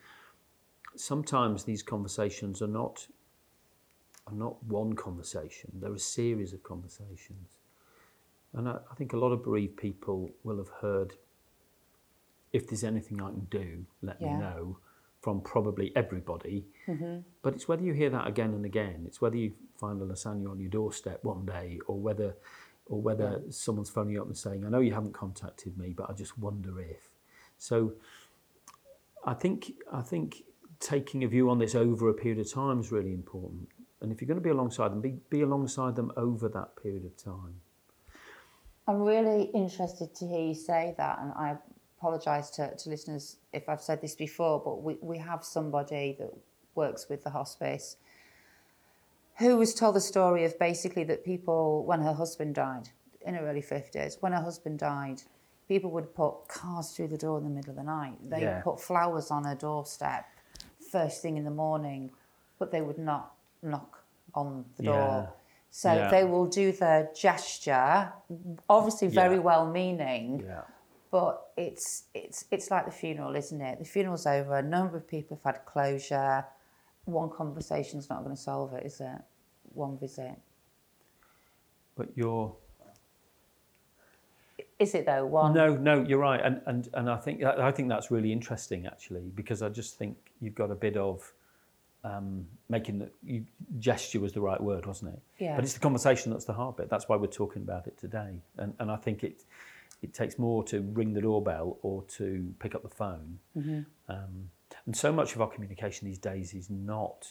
sometimes 1.00 1.64
these 1.64 1.82
conversations 1.82 2.62
are 2.62 2.66
not 2.68 3.06
are 4.26 4.34
not 4.34 4.62
one 4.64 4.92
conversation. 4.92 5.70
They're 5.80 5.94
a 5.94 5.98
series 5.98 6.52
of 6.52 6.62
conversations. 6.62 7.58
And 8.52 8.68
I, 8.68 8.78
I 8.90 8.94
think 8.94 9.12
a 9.12 9.16
lot 9.16 9.32
of 9.32 9.42
bereaved 9.42 9.76
people 9.76 10.30
will 10.44 10.58
have 10.58 10.68
heard 10.80 11.14
if 12.52 12.68
there's 12.68 12.84
anything 12.84 13.20
I 13.22 13.30
can 13.30 13.46
do, 13.50 13.86
let 14.02 14.20
Yeah. 14.20 14.34
me 14.34 14.40
know 14.40 14.78
from 15.20 15.40
probably 15.40 15.92
everybody. 15.96 16.64
Mm-hmm. 16.86 17.18
But 17.42 17.54
it's 17.54 17.66
whether 17.68 17.82
you 17.82 17.92
hear 17.92 18.10
that 18.10 18.26
again 18.26 18.54
and 18.54 18.64
again. 18.64 19.04
It's 19.06 19.20
whether 19.20 19.36
you 19.36 19.52
find 19.78 20.00
a 20.00 20.04
lasagna 20.04 20.50
on 20.50 20.58
your 20.60 20.70
doorstep 20.70 21.22
one 21.24 21.44
day, 21.46 21.78
or 21.86 21.98
whether, 21.98 22.34
or 22.86 23.00
whether 23.00 23.42
someone's 23.50 23.90
phoning 23.90 24.14
you 24.14 24.20
up 24.20 24.26
and 24.26 24.36
saying, 24.36 24.64
"I 24.64 24.68
know 24.68 24.80
you 24.80 24.92
haven't 24.94 25.12
contacted 25.12 25.76
me, 25.78 25.92
but 25.92 26.08
I 26.10 26.12
just 26.12 26.38
wonder 26.38 26.80
if." 26.80 27.10
So, 27.58 27.94
I 29.24 29.34
think 29.34 29.72
I 29.92 30.02
think 30.02 30.42
taking 30.80 31.22
a 31.24 31.28
view 31.28 31.48
on 31.50 31.58
this 31.58 31.74
over 31.74 32.08
a 32.08 32.14
period 32.14 32.38
of 32.40 32.52
time 32.52 32.80
is 32.80 32.90
really 32.90 33.12
important. 33.12 33.68
And 34.00 34.10
if 34.10 34.20
you're 34.20 34.26
going 34.26 34.38
to 34.38 34.42
be 34.42 34.50
alongside 34.50 34.88
them, 34.92 35.00
be, 35.00 35.18
be 35.28 35.42
alongside 35.42 35.94
them 35.94 36.10
over 36.16 36.48
that 36.48 36.74
period 36.82 37.04
of 37.04 37.16
time. 37.22 37.60
I'm 38.88 39.02
really 39.02 39.44
interested 39.54 40.14
to 40.16 40.26
hear 40.26 40.40
you 40.40 40.54
say 40.54 40.94
that, 40.96 41.18
and 41.20 41.32
I 41.32 41.56
apologise 41.98 42.48
to, 42.50 42.74
to 42.74 42.88
listeners 42.88 43.36
if 43.52 43.68
I've 43.68 43.82
said 43.82 44.00
this 44.00 44.14
before, 44.14 44.60
but 44.64 44.82
we, 44.82 44.96
we 45.02 45.18
have 45.18 45.44
somebody 45.44 46.16
that 46.18 46.32
works 46.74 47.08
with 47.08 47.22
the 47.22 47.30
hospice 47.30 47.96
who 49.38 49.56
was 49.56 49.74
told 49.74 49.96
the 49.96 50.00
story 50.00 50.44
of 50.44 50.58
basically 50.58 51.04
that 51.04 51.24
people, 51.24 51.84
when 51.84 52.00
her 52.00 52.12
husband 52.14 52.54
died 52.54 52.88
in 53.20 53.34
her 53.34 53.46
early 53.46 53.62
50s, 53.62 54.16
when 54.20 54.32
her 54.32 54.40
husband 54.40 54.78
died, 54.78 55.22
people 55.68 55.90
would 55.90 56.14
put 56.14 56.48
cars 56.48 56.90
through 56.92 57.08
the 57.08 57.18
door 57.18 57.38
in 57.38 57.44
the 57.44 57.50
middle 57.50 57.70
of 57.70 57.76
the 57.76 57.82
night. 57.82 58.16
They 58.28 58.42
Yeah. 58.42 58.60
put 58.62 58.80
flowers 58.80 59.30
on 59.30 59.44
her 59.44 59.54
doorstep 59.54 60.24
first 60.90 61.22
thing 61.22 61.36
in 61.36 61.44
the 61.44 61.50
morning, 61.50 62.10
but 62.58 62.70
they 62.70 62.82
would 62.82 62.98
not 62.98 63.34
knock 63.62 64.02
on 64.34 64.64
the 64.76 64.84
Yeah. 64.84 64.92
door. 64.92 65.32
So 65.70 65.92
Yeah. 65.92 66.10
they 66.10 66.24
will 66.24 66.46
do 66.46 66.72
the 66.72 67.10
gesture, 67.14 68.12
obviously 68.68 69.08
very 69.08 69.36
Yeah. 69.36 69.42
well 69.50 69.66
meaning, 69.66 70.40
Yeah. 70.40 70.62
but 71.10 71.52
it's 71.56 72.04
it's 72.14 72.44
it's 72.50 72.70
like 72.70 72.84
the 72.86 72.90
funeral, 73.02 73.36
isn't 73.36 73.60
it? 73.60 73.78
The 73.78 73.84
funeral's 73.84 74.26
over. 74.26 74.56
A 74.56 74.62
number 74.62 74.96
of 74.96 75.06
people 75.06 75.36
have 75.42 75.54
had 75.56 75.64
closure. 75.66 76.46
One 77.04 77.30
conversation's 77.30 78.08
not 78.10 78.22
going 78.24 78.34
to 78.36 78.40
solve 78.42 78.72
it, 78.74 78.84
is 78.84 79.00
it? 79.00 79.20
One 79.74 79.96
visit. 79.96 80.36
But 81.96 82.16
you're 82.16 82.54
Is 84.80 84.94
it 84.94 85.04
though? 85.04 85.26
One. 85.26 85.52
No, 85.52 85.76
no, 85.76 86.02
you're 86.02 86.18
right, 86.18 86.40
and 86.42 86.60
and 86.66 86.88
and 86.94 87.10
I 87.10 87.16
think 87.18 87.44
I 87.44 87.70
think 87.70 87.88
that's 87.90 88.10
really 88.10 88.32
interesting 88.32 88.86
actually 88.86 89.30
because 89.34 89.62
I 89.62 89.68
just 89.68 89.98
think 89.98 90.16
you've 90.40 90.54
got 90.54 90.70
a 90.70 90.74
bit 90.74 90.96
of 90.96 91.32
um, 92.02 92.46
making 92.70 92.98
the 93.00 93.10
you, 93.22 93.44
gesture 93.78 94.20
was 94.20 94.32
the 94.32 94.40
right 94.40 94.60
word, 94.60 94.86
wasn't 94.86 95.12
it? 95.12 95.20
Yeah. 95.38 95.54
But 95.54 95.64
it's 95.64 95.74
the 95.74 95.80
conversation 95.80 96.32
that's 96.32 96.46
the 96.46 96.54
hard 96.54 96.76
bit. 96.76 96.88
That's 96.88 97.10
why 97.10 97.16
we're 97.16 97.26
talking 97.26 97.60
about 97.62 97.86
it 97.86 97.98
today, 97.98 98.40
and 98.56 98.72
and 98.78 98.90
I 98.90 98.96
think 98.96 99.22
it 99.22 99.44
it 100.00 100.14
takes 100.14 100.38
more 100.38 100.64
to 100.64 100.80
ring 100.80 101.12
the 101.12 101.20
doorbell 101.20 101.76
or 101.82 102.02
to 102.16 102.54
pick 102.58 102.74
up 102.74 102.82
the 102.82 102.88
phone, 102.88 103.38
Mm-hmm. 103.56 103.80
um, 104.08 104.50
and 104.86 104.96
so 104.96 105.12
much 105.12 105.34
of 105.34 105.42
our 105.42 105.48
communication 105.48 106.06
these 106.08 106.16
days 106.18 106.54
is 106.54 106.70
not 106.70 107.28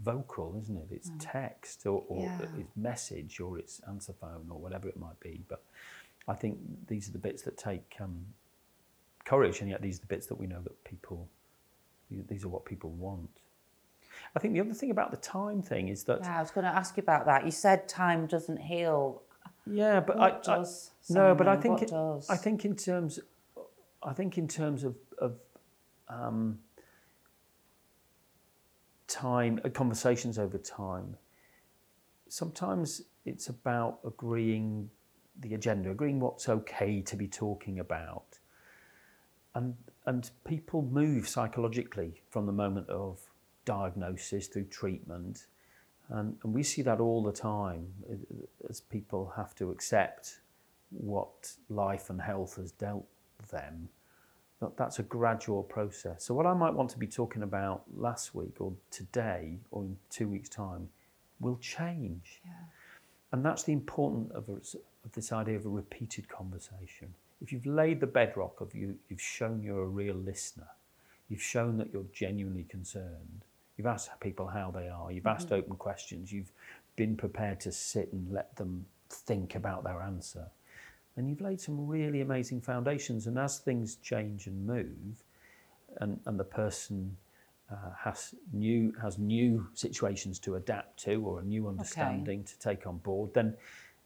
vocal, 0.00 0.56
isn't 0.62 0.76
it? 0.78 0.88
It's 0.90 1.10
text 1.18 1.86
or, 1.86 2.02
or 2.08 2.22
Yeah. 2.22 2.38
it's 2.58 2.74
message 2.76 3.40
or 3.40 3.58
it's 3.58 3.80
answer 3.86 4.14
phone 4.14 4.46
or 4.48 4.58
whatever 4.58 4.88
it 4.88 4.96
might 4.98 5.20
be. 5.20 5.44
But 5.48 5.62
I 6.28 6.34
think 6.34 6.58
these 6.86 7.08
are 7.08 7.12
the 7.12 7.18
bits 7.18 7.42
that 7.42 7.56
take 7.56 7.96
um, 8.00 8.24
courage, 9.24 9.60
and 9.60 9.68
yet 9.70 9.82
these 9.82 9.98
are 9.98 10.00
the 10.02 10.06
bits 10.06 10.26
that 10.28 10.36
we 10.36 10.46
know 10.46 10.60
that 10.62 10.84
people, 10.84 11.28
these 12.28 12.44
are 12.44 12.48
what 12.48 12.64
people 12.64 12.90
want. 12.90 13.28
I 14.36 14.38
think 14.38 14.54
the 14.54 14.60
other 14.60 14.74
thing 14.74 14.90
about 14.90 15.10
the 15.10 15.16
time 15.16 15.62
thing 15.62 15.88
is 15.88 16.04
that 16.04 16.20
Yeah, 16.22 16.38
I 16.38 16.40
was 16.40 16.50
going 16.50 16.64
to 16.64 16.70
ask 16.70 16.96
you 16.96 17.02
about 17.02 17.26
that. 17.26 17.44
You 17.44 17.50
said 17.50 17.88
time 17.88 18.26
doesn't 18.26 18.58
heal. 18.58 19.22
yeah, 19.66 20.00
but 20.00 20.16
What 20.18 20.48
I, 20.48 20.52
I 20.52 20.56
does? 20.58 20.90
no, 21.10 21.34
but 21.34 21.48
I 21.48 21.56
think 21.56 21.82
it- 21.82 21.88
does? 21.90 22.28
I 22.30 22.36
think 22.36 22.64
in 22.64 22.76
terms, 22.76 23.18
I 24.02 24.12
think 24.12 24.38
in 24.38 24.46
terms 24.48 24.84
of 24.84 24.96
of 25.18 25.36
um, 26.08 26.58
time, 29.06 29.60
uh, 29.64 29.68
conversations 29.70 30.38
over 30.38 30.58
time. 30.58 31.16
Sometimes 32.28 33.02
it's 33.24 33.48
about 33.48 33.98
agreeing 34.04 34.90
the 35.40 35.54
agenda, 35.54 35.90
agreeing 35.90 36.20
what's 36.20 36.48
okay 36.48 37.00
to 37.02 37.16
be 37.16 37.28
talking 37.28 37.78
about, 37.78 38.38
and 39.54 39.74
and 40.06 40.30
people 40.44 40.82
move 40.82 41.28
psychologically 41.28 42.22
from 42.30 42.46
the 42.46 42.52
moment 42.52 42.88
of 42.88 43.20
diagnosis 43.64 44.48
through 44.48 44.64
treatment, 44.64 45.46
and, 46.08 46.36
and 46.42 46.52
we 46.52 46.62
see 46.62 46.82
that 46.82 47.00
all 47.00 47.22
the 47.22 47.32
time 47.32 47.86
uh, 48.10 48.16
as 48.68 48.80
people 48.80 49.32
have 49.36 49.54
to 49.54 49.70
accept 49.70 50.40
what 50.90 51.52
life 51.68 52.10
and 52.10 52.20
health 52.20 52.56
has 52.56 52.72
dealt 52.72 53.06
them. 53.50 53.88
That 54.60 54.76
that's 54.76 54.98
a 54.98 55.02
gradual 55.02 55.62
process. 55.62 56.24
So 56.24 56.34
what 56.34 56.46
I 56.46 56.54
might 56.54 56.74
want 56.74 56.90
to 56.90 56.98
be 56.98 57.06
talking 57.06 57.42
about 57.42 57.84
last 57.96 58.34
week 58.34 58.60
or 58.60 58.74
today 58.90 59.58
or 59.70 59.84
in 59.84 59.96
two 60.10 60.28
weeks' 60.28 60.48
time 60.48 60.88
will 61.40 61.56
change. 61.58 62.40
Yeah. 62.44 62.52
And 63.32 63.44
that's 63.44 63.62
the 63.62 63.72
importance 63.72 64.30
of, 64.34 64.48
of 64.48 65.12
this 65.12 65.32
idea 65.32 65.56
of 65.56 65.66
a 65.66 65.70
repeated 65.70 66.28
conversation. 66.28 67.14
If 67.40 67.52
you've 67.52 67.66
laid 67.66 68.00
the 68.00 68.06
bedrock 68.06 68.60
of 68.60 68.74
you, 68.74 68.96
you've 69.08 69.20
shown 69.20 69.62
you're 69.62 69.82
a 69.82 69.86
real 69.86 70.14
listener, 70.14 70.68
you've 71.28 71.42
shown 71.42 71.76
that 71.78 71.92
you're 71.92 72.06
genuinely 72.12 72.64
concerned, 72.68 73.44
you've 73.76 73.86
asked 73.86 74.10
people 74.20 74.46
how 74.46 74.70
they 74.70 74.88
are, 74.88 75.10
you've 75.10 75.26
asked 75.26 75.46
mm-hmm. 75.46 75.56
open 75.56 75.76
questions, 75.76 76.30
you've 76.30 76.52
been 76.94 77.16
prepared 77.16 77.58
to 77.60 77.72
sit 77.72 78.12
and 78.12 78.30
let 78.32 78.54
them 78.56 78.84
think 79.08 79.54
about 79.54 79.82
their 79.82 80.02
answer, 80.02 80.46
then 81.16 81.26
you've 81.26 81.40
laid 81.40 81.60
some 81.60 81.86
really 81.86 82.20
amazing 82.20 82.60
foundations. 82.60 83.26
And 83.26 83.38
as 83.38 83.58
things 83.58 83.96
change 83.96 84.46
and 84.46 84.66
move, 84.66 85.24
and, 85.98 86.20
and 86.26 86.38
the 86.38 86.44
person 86.44 87.16
uh, 87.70 87.76
has 87.98 88.34
new 88.52 88.92
has 89.00 89.18
new 89.18 89.66
situations 89.74 90.38
to 90.40 90.56
adapt 90.56 90.98
to 91.04 91.22
or 91.24 91.40
a 91.40 91.44
new 91.44 91.68
understanding 91.68 92.44
to 92.44 92.58
take 92.58 92.86
on 92.86 92.98
board, 92.98 93.32
then 93.34 93.56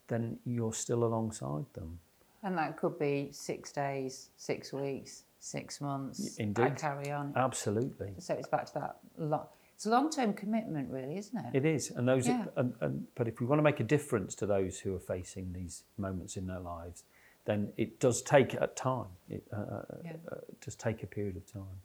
then 0.08 0.38
you're 0.44 0.72
still 0.72 1.04
alongside 1.04 1.64
them. 1.72 1.98
And 2.42 2.56
that 2.58 2.76
could 2.76 2.98
be 2.98 3.28
six 3.32 3.72
days, 3.72 4.30
six 4.36 4.72
weeks, 4.72 5.24
six 5.40 5.80
months. 5.80 6.36
Indeed. 6.36 6.62
I 6.64 6.70
carry 6.70 7.10
on. 7.10 7.32
Absolutely, 7.34 8.12
So 8.18 8.34
it's 8.34 8.46
back 8.48 8.66
to 8.66 8.74
that. 8.74 8.96
Lo- 9.18 9.48
it's 9.74 9.84
a 9.86 9.90
long-term 9.90 10.34
commitment, 10.34 10.90
really, 10.90 11.18
isn't 11.18 11.36
it? 11.36 11.54
it 11.56 11.64
is. 11.64 11.90
And 11.90 12.06
those, 12.08 12.28
Yeah. 12.28 12.44
and, 12.56 12.72
and, 12.80 13.06
but 13.16 13.26
if 13.28 13.40
we 13.40 13.46
want 13.46 13.58
to 13.58 13.62
make 13.64 13.80
a 13.80 13.84
difference 13.84 14.34
to 14.36 14.46
those 14.46 14.78
who 14.78 14.94
are 14.94 15.00
facing 15.00 15.52
these 15.52 15.82
moments 15.98 16.36
in 16.36 16.46
their 16.46 16.60
lives, 16.60 17.02
then 17.46 17.72
it 17.76 17.98
does 18.00 18.22
take 18.22 18.54
a 18.54 18.68
time. 18.68 19.08
It 19.28 19.42
uh, 19.52 19.56
uh, 19.56 19.82
Yeah. 20.04 20.12
uh, 20.30 20.36
does 20.60 20.76
take 20.76 21.02
a 21.02 21.06
period 21.06 21.36
of 21.36 21.52
time. 21.52 21.80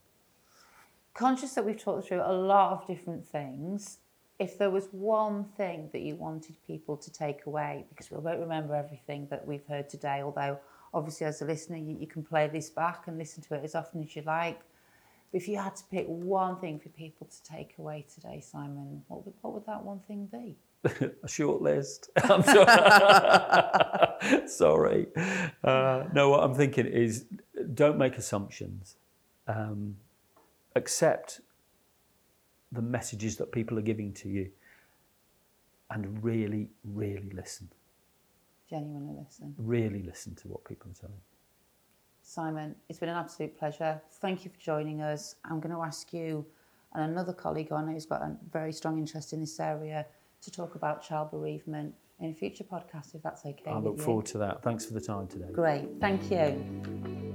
Conscious 1.14 1.54
that 1.54 1.66
we've 1.66 1.82
talked 1.82 2.08
through 2.08 2.22
a 2.22 2.32
lot 2.32 2.72
of 2.72 2.88
different 2.88 3.28
things. 3.28 3.98
If 4.40 4.58
there 4.58 4.72
was 4.72 4.88
one 4.92 5.46
thing 5.58 5.90
that 5.92 6.02
you 6.02 6.16
wanted 6.16 6.56
people 6.66 6.98
to 6.98 7.12
take 7.12 7.46
away, 7.46 7.86
because 7.90 8.10
we 8.10 8.18
won't 8.18 8.40
remember 8.40 8.74
everything 8.76 9.28
that 9.30 9.46
we've 9.46 9.66
heard 9.68 9.90
today, 9.90 10.22
although 10.24 10.58
obviously 10.94 11.28
as 11.28 11.42
a 11.42 11.46
listener 11.46 11.78
you, 11.78 11.98
you 12.00 12.08
can 12.08 12.24
play 12.24 12.48
this 12.48 12.70
back 12.70 13.08
and 13.08 13.18
listen 13.18 13.44
to 13.44 13.56
it 13.56 13.64
as 13.64 13.76
often 13.76 14.02
as 14.02 14.16
you 14.16 14.24
like. 14.24 14.62
But 15.32 15.42
if 15.42 15.48
you 15.48 15.58
had 15.58 15.76
to 15.76 15.84
pick 15.92 16.06
one 16.08 16.60
thing 16.60 16.80
for 16.80 16.90
people 16.90 17.28
to 17.28 17.44
take 17.44 17.76
away 17.78 18.06
today, 18.14 18.42
Simon, 18.42 19.04
what 19.08 19.26
would, 19.26 19.36
what 19.42 19.54
would 19.54 19.66
that 19.66 19.84
one 19.84 20.00
thing 20.08 20.28
be? 20.32 20.58
a 21.24 21.28
short 21.28 21.62
list. 21.62 22.10
Sorry. 24.48 25.08
Uh, 25.64 26.04
no, 26.14 26.30
what 26.30 26.44
I'm 26.44 26.56
thinking 26.56 26.88
is 26.88 27.26
don't 27.74 27.98
make 27.98 28.18
assumptions. 28.18 28.96
Um, 29.48 29.98
accept 30.76 31.42
the 32.72 32.82
messages 32.82 33.38
that 33.38 33.52
people 33.52 33.78
are 33.78 33.84
giving 33.84 34.14
to 34.14 34.30
you 34.30 34.50
and 35.90 36.24
really, 36.24 36.70
really 36.84 37.30
listen. 37.34 37.70
Genuinely 38.70 39.16
listen. 39.22 39.54
Really 39.58 40.02
listen 40.04 40.36
to 40.36 40.48
what 40.48 40.64
people 40.64 40.90
are 40.90 40.94
telling. 40.94 41.22
Simon, 42.24 42.76
it's 42.88 43.00
been 43.00 43.10
an 43.10 43.18
absolute 43.18 43.58
pleasure. 43.58 44.02
Thank 44.22 44.46
you 44.46 44.52
for 44.52 44.60
joining 44.60 45.02
us. 45.02 45.36
I'm 45.44 45.60
going 45.60 45.76
to 45.76 45.82
ask 45.82 46.14
you 46.14 46.46
and 46.94 47.12
another 47.12 47.34
colleague 47.34 47.72
on 47.72 47.88
who's 47.88 48.06
got 48.06 48.22
a 48.22 48.36
very 48.52 48.74
strong 48.74 48.98
interest 48.98 49.34
in 49.34 49.40
this 49.40 49.60
area 49.60 50.06
to 50.42 50.52
talk 50.52 50.76
about 50.76 51.04
child 51.04 51.32
bereavement 51.32 51.94
in 52.20 52.32
a 52.32 52.34
future 52.34 52.64
podcast, 52.64 53.16
if 53.16 53.24
that's 53.24 53.46
okay. 53.46 53.72
I 53.72 53.80
look 53.80 53.98
you. 53.98 54.04
forward 54.04 54.26
to 54.28 54.38
that. 54.40 54.62
Thanks 54.62 54.86
for 54.86 54.94
the 54.94 55.02
time 55.02 55.28
today. 55.28 55.52
Great, 55.52 55.88
thank 56.00 56.30
you. 56.30 57.28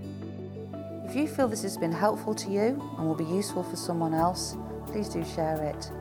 If 1.09 1.15
you 1.15 1.29
feel 1.29 1.47
this 1.47 1.63
has 1.63 1.77
been 1.79 1.93
helpful 1.93 2.35
to 2.35 2.51
you 2.51 2.83
and 2.99 3.07
will 3.07 3.15
be 3.15 3.25
useful 3.25 3.63
for 3.63 3.77
someone 3.77 4.13
else, 4.13 4.57
please 4.87 5.09
do 5.09 5.25
share 5.25 5.63
it. 5.63 5.93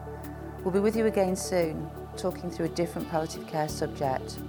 We'll 0.63 0.73
be 0.73 0.79
with 0.79 0.95
you 0.95 1.05
again 1.05 1.35
soon, 1.35 1.87
talking 2.17 2.49
through 2.49 2.65
a 2.65 2.69
different 2.69 3.07
palliative 3.11 3.45
care 3.45 3.69
subject. 3.69 4.39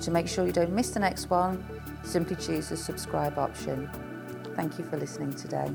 To 0.00 0.10
make 0.10 0.26
sure 0.26 0.44
you 0.44 0.52
don't 0.52 0.72
miss 0.72 0.90
the 0.90 0.98
next 0.98 1.30
one, 1.30 1.64
simply 2.02 2.34
choose 2.34 2.70
the 2.70 2.76
subscribe 2.76 3.38
option. 3.38 3.88
Thank 4.56 4.80
you 4.80 4.84
for 4.84 4.96
listening 4.96 5.32
today. 5.34 5.70